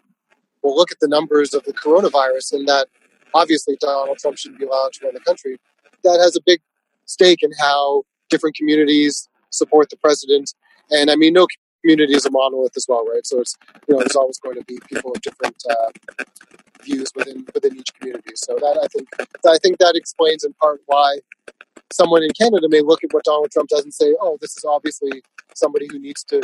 well, 0.61 0.75
look 0.75 0.91
at 0.91 0.99
the 0.99 1.07
numbers 1.07 1.53
of 1.53 1.63
the 1.63 1.73
coronavirus, 1.73 2.53
and 2.53 2.67
that 2.67 2.87
obviously 3.33 3.77
Donald 3.79 4.17
Trump 4.17 4.37
shouldn't 4.37 4.59
be 4.59 4.65
allowed 4.65 4.93
to 4.93 5.05
run 5.05 5.13
the 5.13 5.19
country, 5.19 5.57
that 6.03 6.19
has 6.21 6.35
a 6.35 6.41
big 6.45 6.59
stake 7.05 7.39
in 7.41 7.51
how 7.59 8.03
different 8.29 8.55
communities 8.55 9.27
support 9.49 9.89
the 9.89 9.97
president. 9.97 10.53
And 10.91 11.09
I 11.09 11.15
mean, 11.15 11.33
no 11.33 11.47
community 11.81 12.13
is 12.13 12.25
a 12.25 12.31
monolith 12.31 12.73
as 12.75 12.85
well, 12.87 13.05
right? 13.05 13.25
So 13.25 13.39
it's, 13.39 13.55
you 13.87 13.93
know, 13.93 13.99
there's 13.99 14.15
always 14.15 14.39
going 14.39 14.55
to 14.55 14.65
be 14.65 14.79
people 14.89 15.11
of 15.11 15.21
different 15.21 15.55
uh, 15.69 16.23
views 16.83 17.11
within 17.15 17.45
within 17.53 17.77
each 17.77 17.93
community. 17.99 18.31
So 18.35 18.55
that 18.55 18.79
I 18.81 18.87
think 18.87 19.07
I 19.47 19.57
think 19.57 19.77
that 19.79 19.93
explains 19.95 20.43
in 20.43 20.53
part 20.53 20.81
why 20.85 21.19
someone 21.91 22.23
in 22.23 22.31
Canada 22.31 22.67
may 22.69 22.81
look 22.81 23.03
at 23.03 23.13
what 23.13 23.23
Donald 23.23 23.51
Trump 23.51 23.69
does 23.69 23.83
and 23.83 23.93
say, 23.93 24.15
"Oh, 24.21 24.37
this 24.41 24.57
is 24.57 24.65
obviously 24.65 25.23
somebody 25.53 25.87
who 25.91 25.99
needs 25.99 26.23
to, 26.25 26.37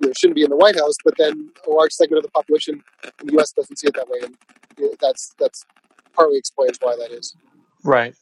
you 0.00 0.08
know, 0.08 0.12
shouldn't 0.16 0.36
be 0.36 0.44
in 0.44 0.50
the 0.50 0.56
White 0.56 0.76
House." 0.76 0.94
But 1.04 1.14
then 1.18 1.50
a 1.66 1.70
large 1.70 1.92
segment 1.92 2.18
of 2.18 2.24
the 2.24 2.30
population 2.30 2.82
in 3.20 3.26
the 3.26 3.32
U.S. 3.34 3.52
doesn't 3.52 3.76
see 3.76 3.88
it 3.88 3.94
that 3.94 4.08
way, 4.08 4.20
and 4.22 4.36
that's 5.00 5.34
that's 5.38 5.64
partly 6.12 6.38
explains 6.38 6.78
why 6.80 6.96
that 6.96 7.10
is. 7.10 7.34
Right. 7.84 8.14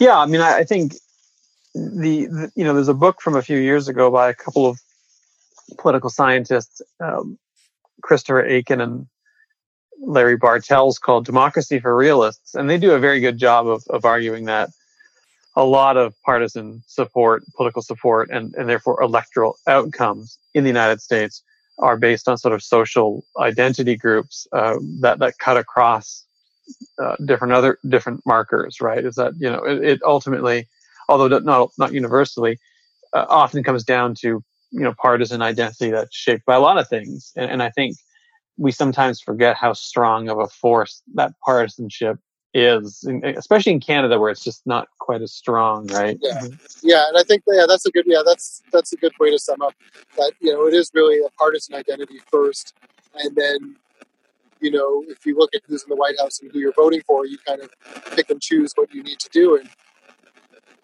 Yeah, 0.00 0.18
I 0.18 0.26
mean, 0.26 0.40
I, 0.40 0.58
I 0.58 0.64
think 0.64 0.94
the, 1.74 2.26
the, 2.26 2.52
you 2.54 2.64
know 2.64 2.74
there's 2.74 2.88
a 2.88 2.94
book 2.94 3.20
from 3.20 3.36
a 3.36 3.42
few 3.42 3.58
years 3.58 3.88
ago 3.88 4.10
by 4.10 4.28
a 4.28 4.34
couple 4.34 4.66
of 4.66 4.78
political 5.78 6.10
scientists, 6.10 6.82
um, 7.00 7.38
Christopher 8.02 8.44
Achen 8.44 8.80
and 8.80 9.06
Larry 10.00 10.36
Bartels, 10.36 10.98
called 10.98 11.24
"Democracy 11.24 11.78
for 11.78 11.96
Realists," 11.96 12.54
and 12.54 12.68
they 12.68 12.78
do 12.78 12.92
a 12.92 12.98
very 12.98 13.20
good 13.20 13.38
job 13.38 13.66
of, 13.66 13.82
of 13.88 14.04
arguing 14.04 14.46
that 14.46 14.70
a 15.56 15.64
lot 15.64 15.96
of 15.96 16.14
partisan 16.24 16.82
support, 16.86 17.42
political 17.56 17.82
support, 17.82 18.30
and, 18.30 18.54
and 18.54 18.68
therefore 18.68 19.02
electoral 19.02 19.56
outcomes 19.66 20.38
in 20.54 20.64
the 20.64 20.70
United 20.70 21.00
States 21.00 21.42
are 21.78 21.96
based 21.96 22.28
on 22.28 22.38
sort 22.38 22.54
of 22.54 22.62
social 22.62 23.24
identity 23.38 23.96
groups 23.96 24.46
uh, 24.52 24.76
that 25.00 25.18
that 25.18 25.38
cut 25.38 25.56
across 25.56 26.24
uh, 27.02 27.16
different 27.24 27.52
other 27.54 27.78
different 27.88 28.22
markers. 28.26 28.80
Right? 28.80 29.04
Is 29.04 29.16
that 29.16 29.34
you 29.38 29.50
know 29.50 29.64
it, 29.64 29.84
it 29.84 30.02
ultimately, 30.04 30.68
although 31.08 31.28
not 31.38 31.70
not 31.78 31.92
universally, 31.92 32.58
uh, 33.12 33.26
often 33.28 33.62
comes 33.62 33.84
down 33.84 34.14
to 34.20 34.42
you 34.70 34.80
know 34.80 34.94
partisan 35.00 35.42
identity 35.42 35.90
that's 35.90 36.16
shaped 36.16 36.46
by 36.46 36.54
a 36.54 36.60
lot 36.60 36.78
of 36.78 36.88
things, 36.88 37.32
and, 37.36 37.50
and 37.50 37.62
I 37.62 37.70
think 37.70 37.96
we 38.56 38.72
sometimes 38.72 39.20
forget 39.20 39.56
how 39.56 39.72
strong 39.72 40.28
of 40.28 40.38
a 40.38 40.48
force 40.48 41.02
that 41.14 41.32
partisanship 41.44 42.18
is, 42.54 43.04
especially 43.36 43.72
in 43.72 43.80
Canada 43.80 44.18
where 44.20 44.30
it's 44.30 44.44
just 44.44 44.66
not 44.66 44.88
quite 44.98 45.22
as 45.22 45.32
strong, 45.32 45.86
right? 45.86 46.18
Yeah, 46.20 46.40
mm-hmm. 46.42 46.54
yeah, 46.82 47.08
and 47.08 47.16
I 47.16 47.22
think 47.22 47.42
yeah, 47.46 47.64
that's 47.66 47.86
a 47.86 47.90
good 47.90 48.04
yeah, 48.06 48.22
that's 48.24 48.62
that's 48.72 48.92
a 48.92 48.96
good 48.96 49.12
way 49.18 49.30
to 49.30 49.38
sum 49.38 49.62
up 49.62 49.74
that. 50.16 50.32
You 50.40 50.52
know, 50.52 50.66
it 50.66 50.74
is 50.74 50.90
really 50.94 51.18
a 51.20 51.30
partisan 51.38 51.74
identity 51.74 52.18
first, 52.30 52.74
and 53.14 53.34
then 53.34 53.76
you 54.62 54.70
know, 54.70 55.04
if 55.08 55.26
you 55.26 55.36
look 55.36 55.50
at 55.54 55.62
who's 55.66 55.82
in 55.82 55.90
the 55.90 55.96
White 55.96 56.18
House 56.20 56.40
and 56.40 56.50
who 56.52 56.58
you're 56.58 56.72
voting 56.72 57.02
for, 57.06 57.26
you 57.26 57.38
kind 57.46 57.60
of 57.60 57.70
pick 58.14 58.30
and 58.30 58.40
choose 58.40 58.72
what 58.76 58.92
you 58.94 59.02
need 59.02 59.18
to 59.18 59.28
do, 59.30 59.56
and 59.56 59.68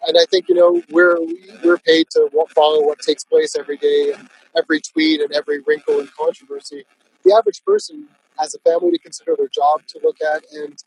and 0.07 0.17
I 0.17 0.25
think 0.29 0.49
you 0.49 0.55
know 0.55 0.81
we're 0.91 1.17
we're 1.63 1.77
paid 1.77 2.07
to 2.11 2.29
follow 2.55 2.85
what 2.85 2.99
takes 2.99 3.23
place 3.23 3.55
every 3.57 3.77
day 3.77 4.13
and 4.15 4.29
every 4.57 4.81
tweet 4.81 5.21
and 5.21 5.31
every 5.33 5.59
wrinkle 5.65 5.99
and 5.99 6.09
controversy. 6.13 6.85
The 7.23 7.33
average 7.35 7.63
person 7.65 8.07
has 8.37 8.55
a 8.55 8.59
family 8.59 8.91
to 8.91 8.99
consider, 8.99 9.35
their 9.37 9.49
job 9.49 9.81
to 9.87 9.99
look 10.03 10.17
at, 10.21 10.43
and 10.53 10.77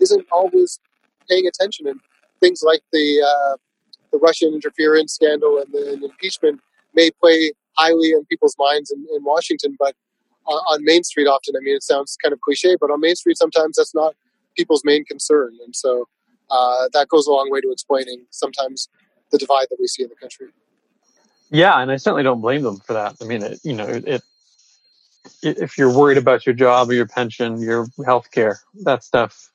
isn't 0.00 0.26
always 0.32 0.80
paying 1.28 1.46
attention. 1.46 1.86
And 1.86 2.00
things 2.40 2.62
like 2.64 2.80
the 2.92 3.22
uh, 3.22 3.56
the 4.12 4.18
Russian 4.18 4.54
interference 4.54 5.14
scandal 5.14 5.58
and 5.58 5.72
the 5.72 6.04
impeachment 6.04 6.60
may 6.94 7.10
play 7.10 7.52
highly 7.76 8.10
in 8.10 8.24
people's 8.26 8.56
minds 8.58 8.90
in, 8.90 9.06
in 9.14 9.22
Washington, 9.22 9.76
but 9.78 9.94
on 10.46 10.84
Main 10.84 11.04
Street 11.04 11.26
often, 11.26 11.54
I 11.56 11.60
mean, 11.60 11.76
it 11.76 11.82
sounds 11.82 12.16
kind 12.22 12.32
of 12.32 12.40
cliche, 12.40 12.76
but 12.80 12.90
on 12.90 13.00
Main 13.00 13.16
Street 13.16 13.38
sometimes 13.38 13.76
that's 13.76 13.94
not 13.94 14.14
people's 14.56 14.82
main 14.84 15.04
concern, 15.04 15.52
and 15.64 15.74
so 15.74 16.08
uh, 16.50 16.88
that 16.92 17.08
goes 17.08 17.26
a 17.26 17.32
long 17.32 17.50
way 17.50 17.60
to 17.60 17.70
explaining 17.70 18.24
sometimes 18.30 18.88
the 19.32 19.38
divide 19.38 19.66
that 19.70 19.76
we 19.80 19.86
see 19.86 20.02
in 20.02 20.08
the 20.08 20.14
country. 20.14 20.48
Yeah, 21.50 21.80
and 21.80 21.90
I 21.90 21.96
certainly 21.96 22.22
don't 22.22 22.40
blame 22.40 22.62
them 22.62 22.78
for 22.78 22.92
that. 22.92 23.16
I 23.20 23.24
mean, 23.24 23.42
it, 23.42 23.60
you 23.62 23.72
know, 23.72 23.86
it, 23.86 24.06
it 24.06 24.22
if 25.42 25.76
you're 25.78 25.92
worried 25.92 26.18
about 26.18 26.46
your 26.46 26.54
job 26.54 26.88
or 26.88 26.94
your 26.94 27.06
pension, 27.06 27.60
your 27.60 27.86
health 28.04 28.30
care, 28.30 28.58
that 28.84 29.04
stuff 29.04 29.50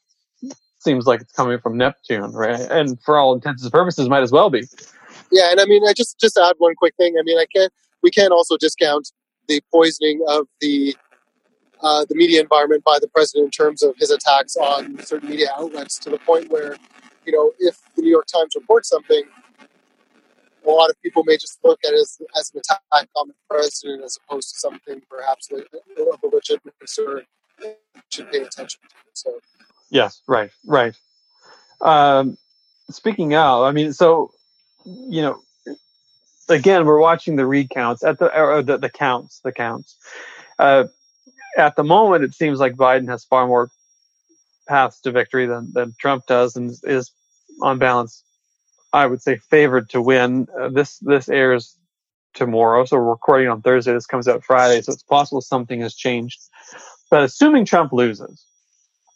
seems 0.79 1.05
like 1.05 1.21
it's 1.21 1.31
coming 1.33 1.59
from 1.59 1.77
Neptune, 1.77 2.31
right? 2.31 2.59
And 2.59 3.01
for 3.01 3.17
all 3.17 3.33
intents 3.33 3.63
and 3.63 3.71
purposes, 3.71 4.09
might 4.09 4.23
as 4.23 4.31
well 4.31 4.49
be. 4.49 4.63
Yeah, 5.31 5.51
and 5.51 5.59
I 5.59 5.65
mean, 5.65 5.83
I 5.87 5.93
just 5.93 6.19
just 6.19 6.37
add 6.37 6.55
one 6.57 6.75
quick 6.75 6.95
thing. 6.95 7.15
I 7.19 7.23
mean, 7.23 7.37
I 7.37 7.45
can't 7.53 7.71
we 8.03 8.09
can't 8.09 8.31
also 8.31 8.57
discount 8.57 9.11
the 9.47 9.61
poisoning 9.71 10.23
of 10.27 10.47
the 10.59 10.95
uh, 11.83 12.05
the 12.07 12.15
media 12.15 12.39
environment 12.39 12.83
by 12.83 12.99
the 12.99 13.07
president 13.07 13.45
in 13.45 13.51
terms 13.51 13.81
of 13.81 13.95
his 13.97 14.11
attacks 14.11 14.55
on 14.55 15.03
certain 15.03 15.29
media 15.29 15.47
outlets 15.57 15.97
to 15.97 16.11
the 16.11 16.17
point 16.19 16.51
where, 16.51 16.77
you 17.25 17.33
know, 17.33 17.51
if 17.57 17.75
the 17.95 18.03
New 18.03 18.09
York 18.11 18.27
Times 18.27 18.53
reports 18.55 18.87
something, 18.87 19.23
a 20.63 20.69
lot 20.69 20.91
of 20.91 21.01
people 21.01 21.23
may 21.23 21.37
just 21.37 21.57
look 21.63 21.79
at 21.83 21.91
it 21.91 21.99
as, 21.99 22.21
as 22.39 22.51
an 22.53 22.59
attack 22.59 23.09
on 23.15 23.29
the 23.29 23.33
president 23.49 24.03
as 24.03 24.19
opposed 24.23 24.49
to 24.53 24.59
something 24.59 25.01
perhaps 25.09 25.49
of 25.51 25.61
a 25.61 26.27
legitimate 26.27 26.77
concern 26.77 27.23
should 28.09 28.31
pay 28.31 28.41
attention 28.41 28.79
to. 28.87 28.95
So 29.13 29.39
Yes, 29.91 30.21
right, 30.25 30.49
right. 30.65 30.95
Um, 31.81 32.37
speaking 32.89 33.35
of, 33.35 33.63
I 33.63 33.71
mean, 33.71 33.91
so 33.93 34.31
you 34.85 35.21
know, 35.21 35.41
again, 36.51 36.85
we're 36.85 36.99
watching 36.99 37.35
the 37.35 37.45
recounts 37.45 38.03
at 38.03 38.19
the 38.19 38.35
or 38.37 38.61
the, 38.61 38.77
the 38.77 38.89
counts, 38.89 39.39
the 39.43 39.51
counts. 39.51 39.97
Uh, 40.59 40.85
at 41.57 41.75
the 41.75 41.83
moment, 41.83 42.23
it 42.23 42.33
seems 42.33 42.59
like 42.59 42.75
Biden 42.75 43.09
has 43.09 43.25
far 43.25 43.47
more 43.47 43.69
paths 44.67 45.01
to 45.01 45.11
victory 45.11 45.47
than, 45.47 45.71
than 45.73 45.93
Trump 45.99 46.25
does, 46.27 46.55
and 46.55 46.71
is 46.83 47.11
on 47.61 47.79
balance 47.79 48.23
I 48.93 49.05
would 49.05 49.21
say, 49.21 49.37
favored 49.37 49.89
to 49.91 50.01
win. 50.01 50.47
Uh, 50.59 50.69
this 50.69 50.97
this 50.99 51.29
airs 51.29 51.77
tomorrow, 52.33 52.85
so 52.85 52.97
we're 52.97 53.09
recording 53.09 53.47
on 53.47 53.61
Thursday. 53.61 53.93
This 53.93 54.05
comes 54.05 54.27
out 54.27 54.43
Friday, 54.43 54.81
so 54.81 54.91
it's 54.91 55.03
possible 55.03 55.41
something 55.41 55.81
has 55.81 55.95
changed. 55.95 56.39
But 57.09 57.23
assuming 57.23 57.65
Trump 57.65 57.93
loses, 57.93 58.45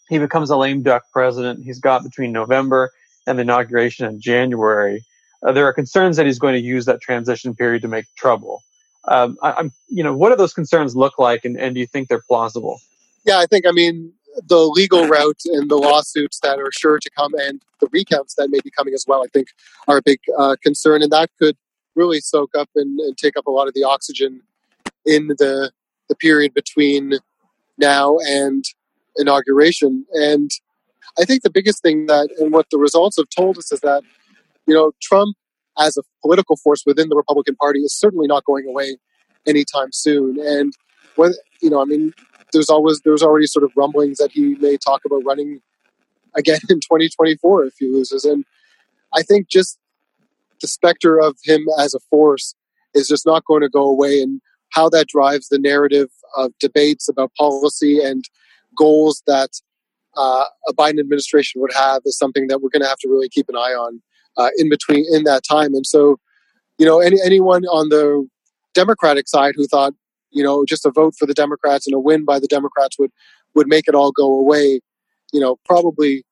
he 0.09 0.17
becomes 0.17 0.49
a 0.49 0.57
lame 0.57 0.81
duck 0.81 1.03
president. 1.11 1.63
He's 1.63 1.79
got 1.79 2.03
between 2.03 2.31
November 2.31 2.91
and 3.27 3.37
the 3.37 3.41
inauguration 3.41 4.05
in 4.05 4.21
January. 4.21 5.03
Uh, 5.45 5.51
there 5.51 5.65
are 5.65 5.73
concerns 5.73 6.17
that 6.17 6.25
he's 6.25 6.39
going 6.39 6.53
to 6.53 6.59
use 6.59 6.85
that 6.85 7.01
transition 7.01 7.53
period 7.53 7.81
to 7.83 7.87
make 7.87 8.05
trouble. 8.15 8.63
Um, 9.07 9.37
I, 9.43 9.59
am 9.59 9.71
you 9.87 10.03
know, 10.03 10.15
what 10.15 10.29
do 10.29 10.35
those 10.35 10.53
concerns 10.53 10.95
look 10.95 11.19
like, 11.19 11.45
and, 11.45 11.57
and 11.57 11.75
do 11.75 11.79
you 11.79 11.85
think 11.85 12.07
they're 12.07 12.23
plausible? 12.27 12.79
Yeah, 13.25 13.37
I 13.37 13.45
think, 13.45 13.65
I 13.67 13.71
mean, 13.71 14.11
the 14.47 14.57
legal 14.57 15.07
route 15.07 15.41
and 15.45 15.69
the 15.69 15.75
lawsuits 15.75 16.39
that 16.41 16.59
are 16.59 16.71
sure 16.71 16.99
to 16.99 17.09
come 17.11 17.33
and 17.35 17.61
the 17.79 17.87
recounts 17.91 18.35
that 18.35 18.49
may 18.49 18.59
be 18.63 18.71
coming 18.71 18.93
as 18.93 19.05
well, 19.07 19.23
I 19.23 19.27
think, 19.27 19.47
are 19.87 19.97
a 19.97 20.01
big 20.01 20.19
uh, 20.37 20.55
concern, 20.63 21.01
and 21.01 21.11
that 21.11 21.29
could 21.39 21.55
really 21.95 22.19
soak 22.19 22.51
up 22.57 22.69
and, 22.75 22.99
and, 22.99 23.17
take 23.17 23.37
up 23.37 23.47
a 23.47 23.51
lot 23.51 23.67
of 23.67 23.73
the 23.73 23.83
oxygen 23.83 24.41
in 25.05 25.27
the 25.27 25.71
the 26.09 26.15
period 26.15 26.53
between 26.53 27.13
now 27.77 28.17
and 28.27 28.65
inauguration. 29.15 30.05
And 30.11 30.51
I 31.17 31.23
think 31.23 31.41
the 31.41 31.49
biggest 31.49 31.81
thing 31.81 32.05
that 32.07 32.29
and 32.37 32.51
what 32.51 32.69
the 32.69 32.77
results 32.77 33.17
have 33.17 33.29
told 33.29 33.57
us 33.57 33.71
is 33.71 33.79
that 33.79 34.03
you 34.67 34.73
know 34.73 34.91
Trump 35.01 35.35
as 35.77 35.97
a 35.97 36.03
political 36.21 36.55
force 36.55 36.83
within 36.85 37.09
the 37.09 37.15
Republican 37.15 37.55
Party 37.55 37.79
is 37.79 37.93
certainly 37.93 38.27
not 38.27 38.45
going 38.45 38.65
away 38.67 38.97
anytime 39.45 39.89
soon. 39.91 40.39
And 40.39 40.73
when 41.15 41.33
you 41.61 41.69
know, 41.69 41.81
I 41.81 41.85
mean, 41.85 42.13
there's 42.53 42.69
always 42.69 43.01
there's 43.01 43.23
already 43.23 43.47
sort 43.47 43.63
of 43.63 43.71
rumblings 43.75 44.17
that 44.17 44.31
he 44.31 44.55
may 44.55 44.77
talk 44.77 45.01
about 45.05 45.23
running 45.25 45.61
again 46.35 46.59
in 46.69 46.77
2024 46.77 47.65
if 47.65 47.73
he 47.79 47.87
loses. 47.87 48.25
And 48.25 48.45
I 49.13 49.21
think 49.21 49.49
just 49.49 49.77
the 50.61 50.67
specter 50.67 51.19
of 51.19 51.37
him 51.43 51.65
as 51.79 51.93
a 51.93 51.99
force 52.09 52.55
is 52.93 53.07
just 53.07 53.25
not 53.25 53.45
going 53.45 53.61
to 53.61 53.69
go 53.69 53.83
away. 53.83 54.21
And 54.21 54.41
how 54.69 54.89
that 54.89 55.07
drives 55.07 55.47
the 55.47 55.59
narrative 55.59 56.09
of 56.35 56.51
debates 56.59 57.07
about 57.07 57.31
policy 57.37 57.99
and 58.03 58.25
goals 58.77 59.23
that 59.25 59.49
uh, 60.17 60.45
a 60.67 60.73
Biden 60.73 60.99
administration 60.99 61.61
would 61.61 61.73
have 61.73 62.01
is 62.05 62.17
something 62.17 62.47
that 62.47 62.61
we're 62.61 62.69
going 62.69 62.81
to 62.81 62.87
have 62.87 62.99
to 62.99 63.09
really 63.09 63.29
keep 63.29 63.47
an 63.47 63.55
eye 63.55 63.73
on 63.73 64.01
uh, 64.37 64.49
in 64.57 64.69
between 64.69 65.05
in 65.11 65.23
that 65.23 65.43
time. 65.43 65.73
And 65.73 65.85
so, 65.85 66.19
you 66.77 66.85
know, 66.85 66.99
any 66.99 67.17
anyone 67.23 67.65
on 67.65 67.89
the 67.89 68.27
Democratic 68.73 69.27
side 69.27 69.53
who 69.55 69.67
thought, 69.67 69.93
you 70.31 70.43
know, 70.43 70.65
just 70.65 70.85
a 70.85 70.91
vote 70.91 71.15
for 71.17 71.25
the 71.25 71.33
Democrats 71.33 71.87
and 71.87 71.95
a 71.95 71.99
win 71.99 72.25
by 72.25 72.39
the 72.39 72.47
Democrats 72.47 72.97
would 72.99 73.11
would 73.55 73.67
make 73.67 73.87
it 73.87 73.95
all 73.95 74.11
go 74.11 74.31
away, 74.31 74.81
you 75.31 75.39
know, 75.39 75.57
probably 75.65 76.23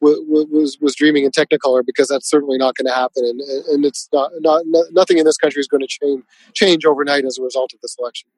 was 0.00 0.78
was 0.80 0.94
dreaming 0.94 1.24
in 1.24 1.30
Technicolor 1.30 1.84
because 1.84 2.08
that's 2.08 2.28
certainly 2.28 2.58
not 2.58 2.76
going 2.76 2.86
to 2.86 2.94
happen, 2.94 3.24
and 3.24 3.40
and 3.40 3.84
it's 3.84 4.08
not, 4.12 4.30
not 4.40 4.62
nothing 4.92 5.18
in 5.18 5.24
this 5.24 5.36
country 5.36 5.60
is 5.60 5.66
going 5.66 5.80
to 5.80 5.88
change 5.88 6.22
change 6.54 6.84
overnight 6.84 7.24
as 7.24 7.38
a 7.38 7.42
result 7.42 7.72
of 7.72 7.80
this 7.80 7.96
election. 7.98 8.28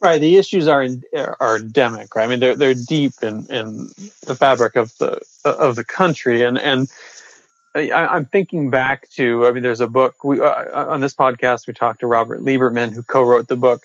Right, 0.00 0.20
the 0.20 0.36
issues 0.36 0.68
are 0.68 0.86
are 1.40 1.56
endemic. 1.56 2.14
Right, 2.14 2.24
I 2.24 2.26
mean 2.28 2.40
they're 2.40 2.56
they're 2.56 2.74
deep 2.74 3.14
in, 3.22 3.46
in 3.46 3.90
the 4.26 4.36
fabric 4.36 4.76
of 4.76 4.96
the 4.98 5.20
of 5.44 5.76
the 5.76 5.84
country, 5.84 6.42
and 6.42 6.58
and 6.58 6.88
I, 7.74 8.16
am 8.16 8.26
thinking 8.26 8.70
back 8.70 9.08
to. 9.10 9.46
I 9.46 9.52
mean, 9.52 9.62
there's 9.62 9.80
a 9.80 9.86
book 9.86 10.24
we 10.24 10.40
uh, 10.40 10.90
on 10.90 11.00
this 11.00 11.14
podcast 11.14 11.66
we 11.66 11.74
talked 11.74 12.00
to 12.00 12.06
Robert 12.06 12.40
Lieberman 12.40 12.92
who 12.92 13.02
co-wrote 13.02 13.48
the 13.48 13.56
book 13.56 13.82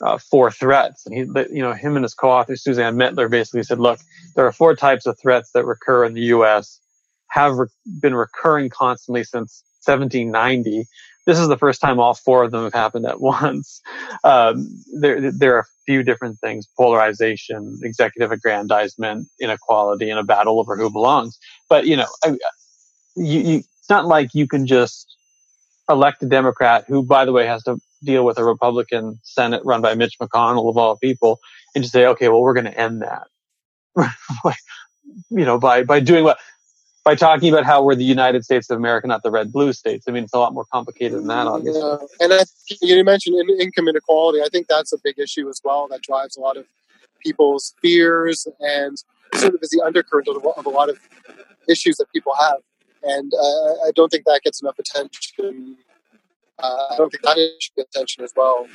uh, 0.00 0.18
Four 0.18 0.50
Threats, 0.50 1.06
and 1.06 1.14
he, 1.14 1.20
you 1.54 1.62
know, 1.62 1.72
him 1.72 1.96
and 1.96 2.04
his 2.04 2.14
co-author 2.14 2.56
Suzanne 2.56 2.96
Mettler 2.96 3.30
basically 3.30 3.62
said, 3.62 3.78
look, 3.78 3.98
there 4.34 4.46
are 4.46 4.52
four 4.52 4.74
types 4.74 5.06
of 5.06 5.18
threats 5.18 5.50
that 5.52 5.64
recur 5.66 6.04
in 6.04 6.14
the 6.14 6.22
U.S. 6.22 6.80
have 7.28 7.56
re- 7.56 7.68
been 8.00 8.14
recurring 8.14 8.70
constantly 8.70 9.24
since 9.24 9.62
1790 9.84 10.86
this 11.26 11.40
is 11.40 11.48
the 11.48 11.58
first 11.58 11.80
time 11.80 11.98
all 11.98 12.14
four 12.14 12.44
of 12.44 12.52
them 12.52 12.62
have 12.62 12.72
happened 12.72 13.04
at 13.04 13.20
once. 13.20 13.82
Um, 14.24 14.82
there, 14.98 15.30
there 15.32 15.56
are 15.56 15.60
a 15.60 15.66
few 15.84 16.02
different 16.02 16.38
things: 16.38 16.66
polarization, 16.76 17.78
executive 17.82 18.32
aggrandizement, 18.32 19.28
inequality, 19.40 20.08
and 20.08 20.18
a 20.18 20.24
battle 20.24 20.58
over 20.58 20.76
who 20.76 20.90
belongs. 20.90 21.38
But 21.68 21.86
you 21.86 21.96
know, 21.96 22.06
I, 22.24 22.36
you, 23.16 23.40
you, 23.40 23.56
it's 23.58 23.90
not 23.90 24.06
like 24.06 24.34
you 24.34 24.46
can 24.46 24.66
just 24.66 25.16
elect 25.88 26.22
a 26.22 26.26
Democrat 26.26 26.84
who, 26.86 27.02
by 27.02 27.24
the 27.24 27.32
way, 27.32 27.46
has 27.46 27.62
to 27.64 27.80
deal 28.04 28.24
with 28.24 28.38
a 28.38 28.44
Republican 28.44 29.18
Senate 29.22 29.62
run 29.64 29.80
by 29.80 29.94
Mitch 29.94 30.18
McConnell 30.18 30.68
of 30.68 30.76
all 30.76 30.96
people, 30.96 31.40
and 31.74 31.82
just 31.82 31.92
say, 31.92 32.06
okay, 32.06 32.28
well, 32.28 32.42
we're 32.42 32.54
going 32.54 32.66
to 32.66 32.78
end 32.78 33.02
that. 33.02 33.26
you 35.30 35.44
know, 35.44 35.58
by 35.58 35.82
by 35.82 36.00
doing 36.00 36.24
what 36.24 36.38
by 37.06 37.14
talking 37.14 37.52
about 37.52 37.64
how 37.64 37.84
we're 37.84 37.94
the 37.94 38.04
United 38.04 38.44
States 38.44 38.68
of 38.68 38.76
America, 38.76 39.06
not 39.06 39.22
the 39.22 39.30
red 39.30 39.52
blue 39.52 39.72
states. 39.72 40.06
I 40.08 40.10
mean, 40.10 40.24
it's 40.24 40.34
a 40.34 40.38
lot 40.38 40.52
more 40.52 40.64
complicated 40.72 41.18
than 41.18 41.28
that, 41.28 41.46
obviously. 41.46 41.80
Yeah. 41.80 41.98
And 42.18 42.32
I, 42.32 42.40
you 42.82 43.04
mentioned 43.04 43.36
income 43.60 43.86
inequality. 43.86 44.40
I 44.42 44.48
think 44.48 44.66
that's 44.66 44.92
a 44.92 44.98
big 45.04 45.16
issue 45.16 45.48
as 45.48 45.60
well 45.64 45.86
that 45.92 46.02
drives 46.02 46.36
a 46.36 46.40
lot 46.40 46.56
of 46.56 46.66
people's 47.24 47.74
fears 47.80 48.48
and 48.58 48.98
sort 49.34 49.54
of 49.54 49.60
is 49.62 49.70
the 49.70 49.82
undercurrent 49.86 50.26
of, 50.26 50.44
of 50.44 50.66
a 50.66 50.68
lot 50.68 50.88
of 50.88 50.98
issues 51.68 51.96
that 51.98 52.10
people 52.12 52.34
have. 52.40 52.58
And 53.02 53.32
uh, 53.34 53.86
I 53.86 53.92
don't 53.94 54.08
think 54.08 54.24
that 54.24 54.40
gets 54.42 54.62
enough 54.62 54.78
attention. 54.78 55.76
Uh, 56.58 56.86
I 56.90 56.96
don't 56.96 57.10
think 57.10 57.22
that 57.22 57.36
gets 57.76 57.90
attention 57.94 58.24
as 58.24 58.32
well 58.36 58.66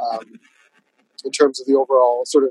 um, 0.00 0.40
in 1.24 1.30
terms 1.30 1.60
of 1.60 1.66
the 1.66 1.74
overall 1.74 2.24
sort 2.26 2.44
of 2.44 2.50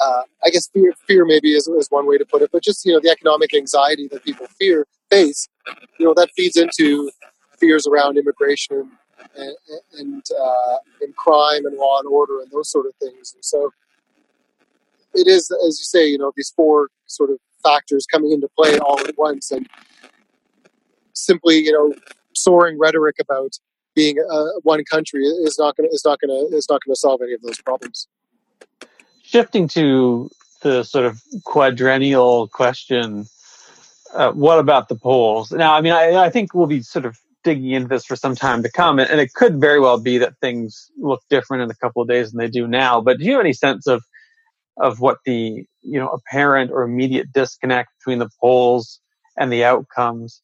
uh, 0.00 0.22
I 0.44 0.50
guess 0.50 0.68
fear, 0.68 0.92
fear 1.06 1.24
maybe 1.24 1.52
is, 1.52 1.66
is 1.68 1.88
one 1.90 2.06
way 2.06 2.18
to 2.18 2.24
put 2.24 2.42
it, 2.42 2.50
but 2.52 2.62
just 2.62 2.84
you 2.84 2.92
know 2.92 3.00
the 3.00 3.10
economic 3.10 3.54
anxiety 3.54 4.08
that 4.08 4.24
people 4.24 4.46
fear 4.58 4.86
face, 5.10 5.48
you 5.98 6.06
know 6.06 6.14
that 6.14 6.30
feeds 6.36 6.56
into 6.56 7.10
fears 7.58 7.86
around 7.86 8.18
immigration 8.18 8.90
and 9.36 9.56
and, 9.98 10.24
uh, 10.38 10.76
and 11.00 11.14
crime 11.16 11.64
and 11.64 11.76
law 11.76 11.98
and 11.98 12.08
order 12.08 12.40
and 12.40 12.50
those 12.50 12.70
sort 12.70 12.86
of 12.86 12.92
things. 12.96 13.32
And 13.34 13.44
so 13.44 13.70
it 15.14 15.28
is, 15.28 15.50
as 15.66 15.78
you 15.78 15.84
say, 15.84 16.06
you 16.06 16.18
know 16.18 16.32
these 16.36 16.52
four 16.54 16.88
sort 17.06 17.30
of 17.30 17.38
factors 17.64 18.06
coming 18.06 18.30
into 18.32 18.48
play 18.56 18.78
all 18.78 19.00
at 19.00 19.16
once, 19.18 19.50
and 19.50 19.68
simply 21.14 21.58
you 21.58 21.72
know 21.72 21.94
soaring 22.34 22.78
rhetoric 22.78 23.16
about 23.20 23.58
being 23.94 24.16
uh, 24.30 24.46
one 24.62 24.84
country 24.84 25.22
is 25.24 25.58
not 25.58 25.76
going 25.76 25.88
to 25.88 25.94
is 25.94 26.04
not 26.04 26.20
going 26.20 26.30
to 26.30 26.56
is 26.56 26.66
not 26.70 26.80
going 26.84 26.94
to 26.94 27.00
solve 27.00 27.20
any 27.22 27.32
of 27.32 27.42
those 27.42 27.60
problems 27.60 28.08
shifting 29.34 29.66
to 29.66 30.30
the 30.62 30.84
sort 30.84 31.04
of 31.04 31.20
quadrennial 31.44 32.46
question, 32.48 33.26
uh, 34.14 34.30
what 34.30 34.60
about 34.60 34.88
the 34.88 34.94
polls? 34.94 35.50
Now, 35.50 35.74
I 35.74 35.80
mean, 35.80 35.92
I, 35.92 36.14
I, 36.14 36.30
think 36.30 36.54
we'll 36.54 36.68
be 36.68 36.82
sort 36.82 37.04
of 37.04 37.18
digging 37.42 37.70
into 37.70 37.88
this 37.88 38.04
for 38.04 38.14
some 38.14 38.36
time 38.36 38.62
to 38.62 38.70
come, 38.70 39.00
and, 39.00 39.10
and 39.10 39.20
it 39.20 39.34
could 39.34 39.60
very 39.60 39.80
well 39.80 39.98
be 39.98 40.18
that 40.18 40.38
things 40.40 40.90
look 40.98 41.22
different 41.30 41.64
in 41.64 41.70
a 41.70 41.74
couple 41.74 42.00
of 42.00 42.08
days 42.08 42.30
than 42.30 42.38
they 42.38 42.48
do 42.48 42.68
now. 42.68 43.00
But 43.00 43.18
do 43.18 43.24
you 43.24 43.32
have 43.32 43.40
any 43.40 43.52
sense 43.52 43.88
of 43.88 44.04
of 44.76 45.00
what 45.00 45.18
the 45.24 45.64
you 45.82 45.98
know 45.98 46.08
apparent 46.08 46.70
or 46.70 46.82
immediate 46.82 47.32
disconnect 47.32 47.90
between 47.98 48.18
the 48.18 48.28
polls 48.40 49.00
and 49.38 49.52
the 49.52 49.64
outcomes 49.64 50.42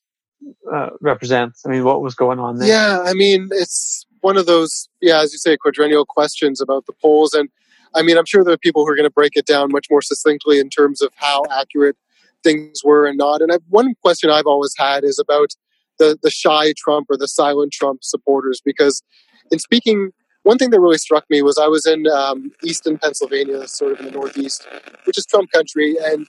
uh, 0.72 0.90
represents? 1.00 1.62
I 1.66 1.70
mean, 1.70 1.84
what 1.84 2.02
was 2.02 2.14
going 2.14 2.38
on 2.38 2.58
there? 2.58 2.68
Yeah, 2.68 3.02
I 3.04 3.14
mean, 3.14 3.48
it's 3.52 4.06
one 4.20 4.36
of 4.36 4.46
those, 4.46 4.88
yeah, 5.00 5.20
as 5.20 5.32
you 5.32 5.38
say, 5.38 5.56
quadrennial 5.56 6.04
questions 6.04 6.60
about 6.60 6.86
the 6.86 6.92
polls, 7.00 7.34
and 7.34 7.48
I 7.94 8.02
mean, 8.02 8.16
I'm 8.16 8.26
sure 8.26 8.44
there 8.44 8.54
are 8.54 8.58
people 8.58 8.84
who 8.84 8.92
are 8.92 8.96
going 8.96 9.08
to 9.08 9.12
break 9.12 9.32
it 9.34 9.46
down 9.46 9.72
much 9.72 9.86
more 9.90 10.02
succinctly 10.02 10.58
in 10.58 10.68
terms 10.68 11.02
of 11.02 11.10
how 11.16 11.44
accurate 11.50 11.96
things 12.42 12.82
were 12.84 13.06
and 13.06 13.18
not. 13.18 13.42
And 13.42 13.52
I, 13.52 13.58
one 13.68 13.94
question 14.00 14.30
I've 14.30 14.46
always 14.46 14.74
had 14.76 15.04
is 15.04 15.18
about 15.18 15.50
the 15.98 16.18
the 16.22 16.30
shy 16.30 16.72
Trump 16.76 17.08
or 17.10 17.16
the 17.16 17.28
silent 17.28 17.72
Trump 17.72 18.02
supporters, 18.02 18.60
because 18.64 19.02
in 19.50 19.58
speaking, 19.58 20.12
one 20.42 20.58
thing 20.58 20.70
that 20.70 20.80
really 20.80 20.98
struck 20.98 21.24
me 21.28 21.42
was 21.42 21.58
I 21.58 21.66
was 21.66 21.86
in 21.86 22.06
um, 22.06 22.50
Easton, 22.64 22.98
Pennsylvania, 22.98 23.66
sort 23.68 23.92
of 23.92 24.00
in 24.00 24.06
the 24.06 24.10
Northeast, 24.10 24.66
which 25.04 25.18
is 25.18 25.26
Trump 25.26 25.50
country, 25.52 25.96
and 26.02 26.26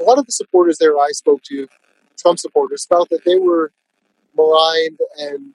a 0.00 0.02
lot 0.02 0.18
of 0.18 0.26
the 0.26 0.32
supporters 0.32 0.78
there 0.78 0.98
I 0.98 1.10
spoke 1.10 1.42
to, 1.44 1.68
Trump 2.18 2.38
supporters, 2.38 2.84
felt 2.84 3.08
that 3.10 3.24
they 3.24 3.38
were 3.38 3.72
maligned 4.36 4.98
and 5.18 5.54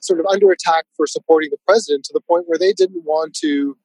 sort 0.00 0.20
of 0.20 0.26
under 0.26 0.50
attack 0.50 0.84
for 0.96 1.06
supporting 1.06 1.50
the 1.50 1.58
president 1.66 2.04
to 2.04 2.12
the 2.12 2.20
point 2.20 2.44
where 2.46 2.58
they 2.58 2.72
didn't 2.72 3.04
want 3.04 3.34
to 3.34 3.76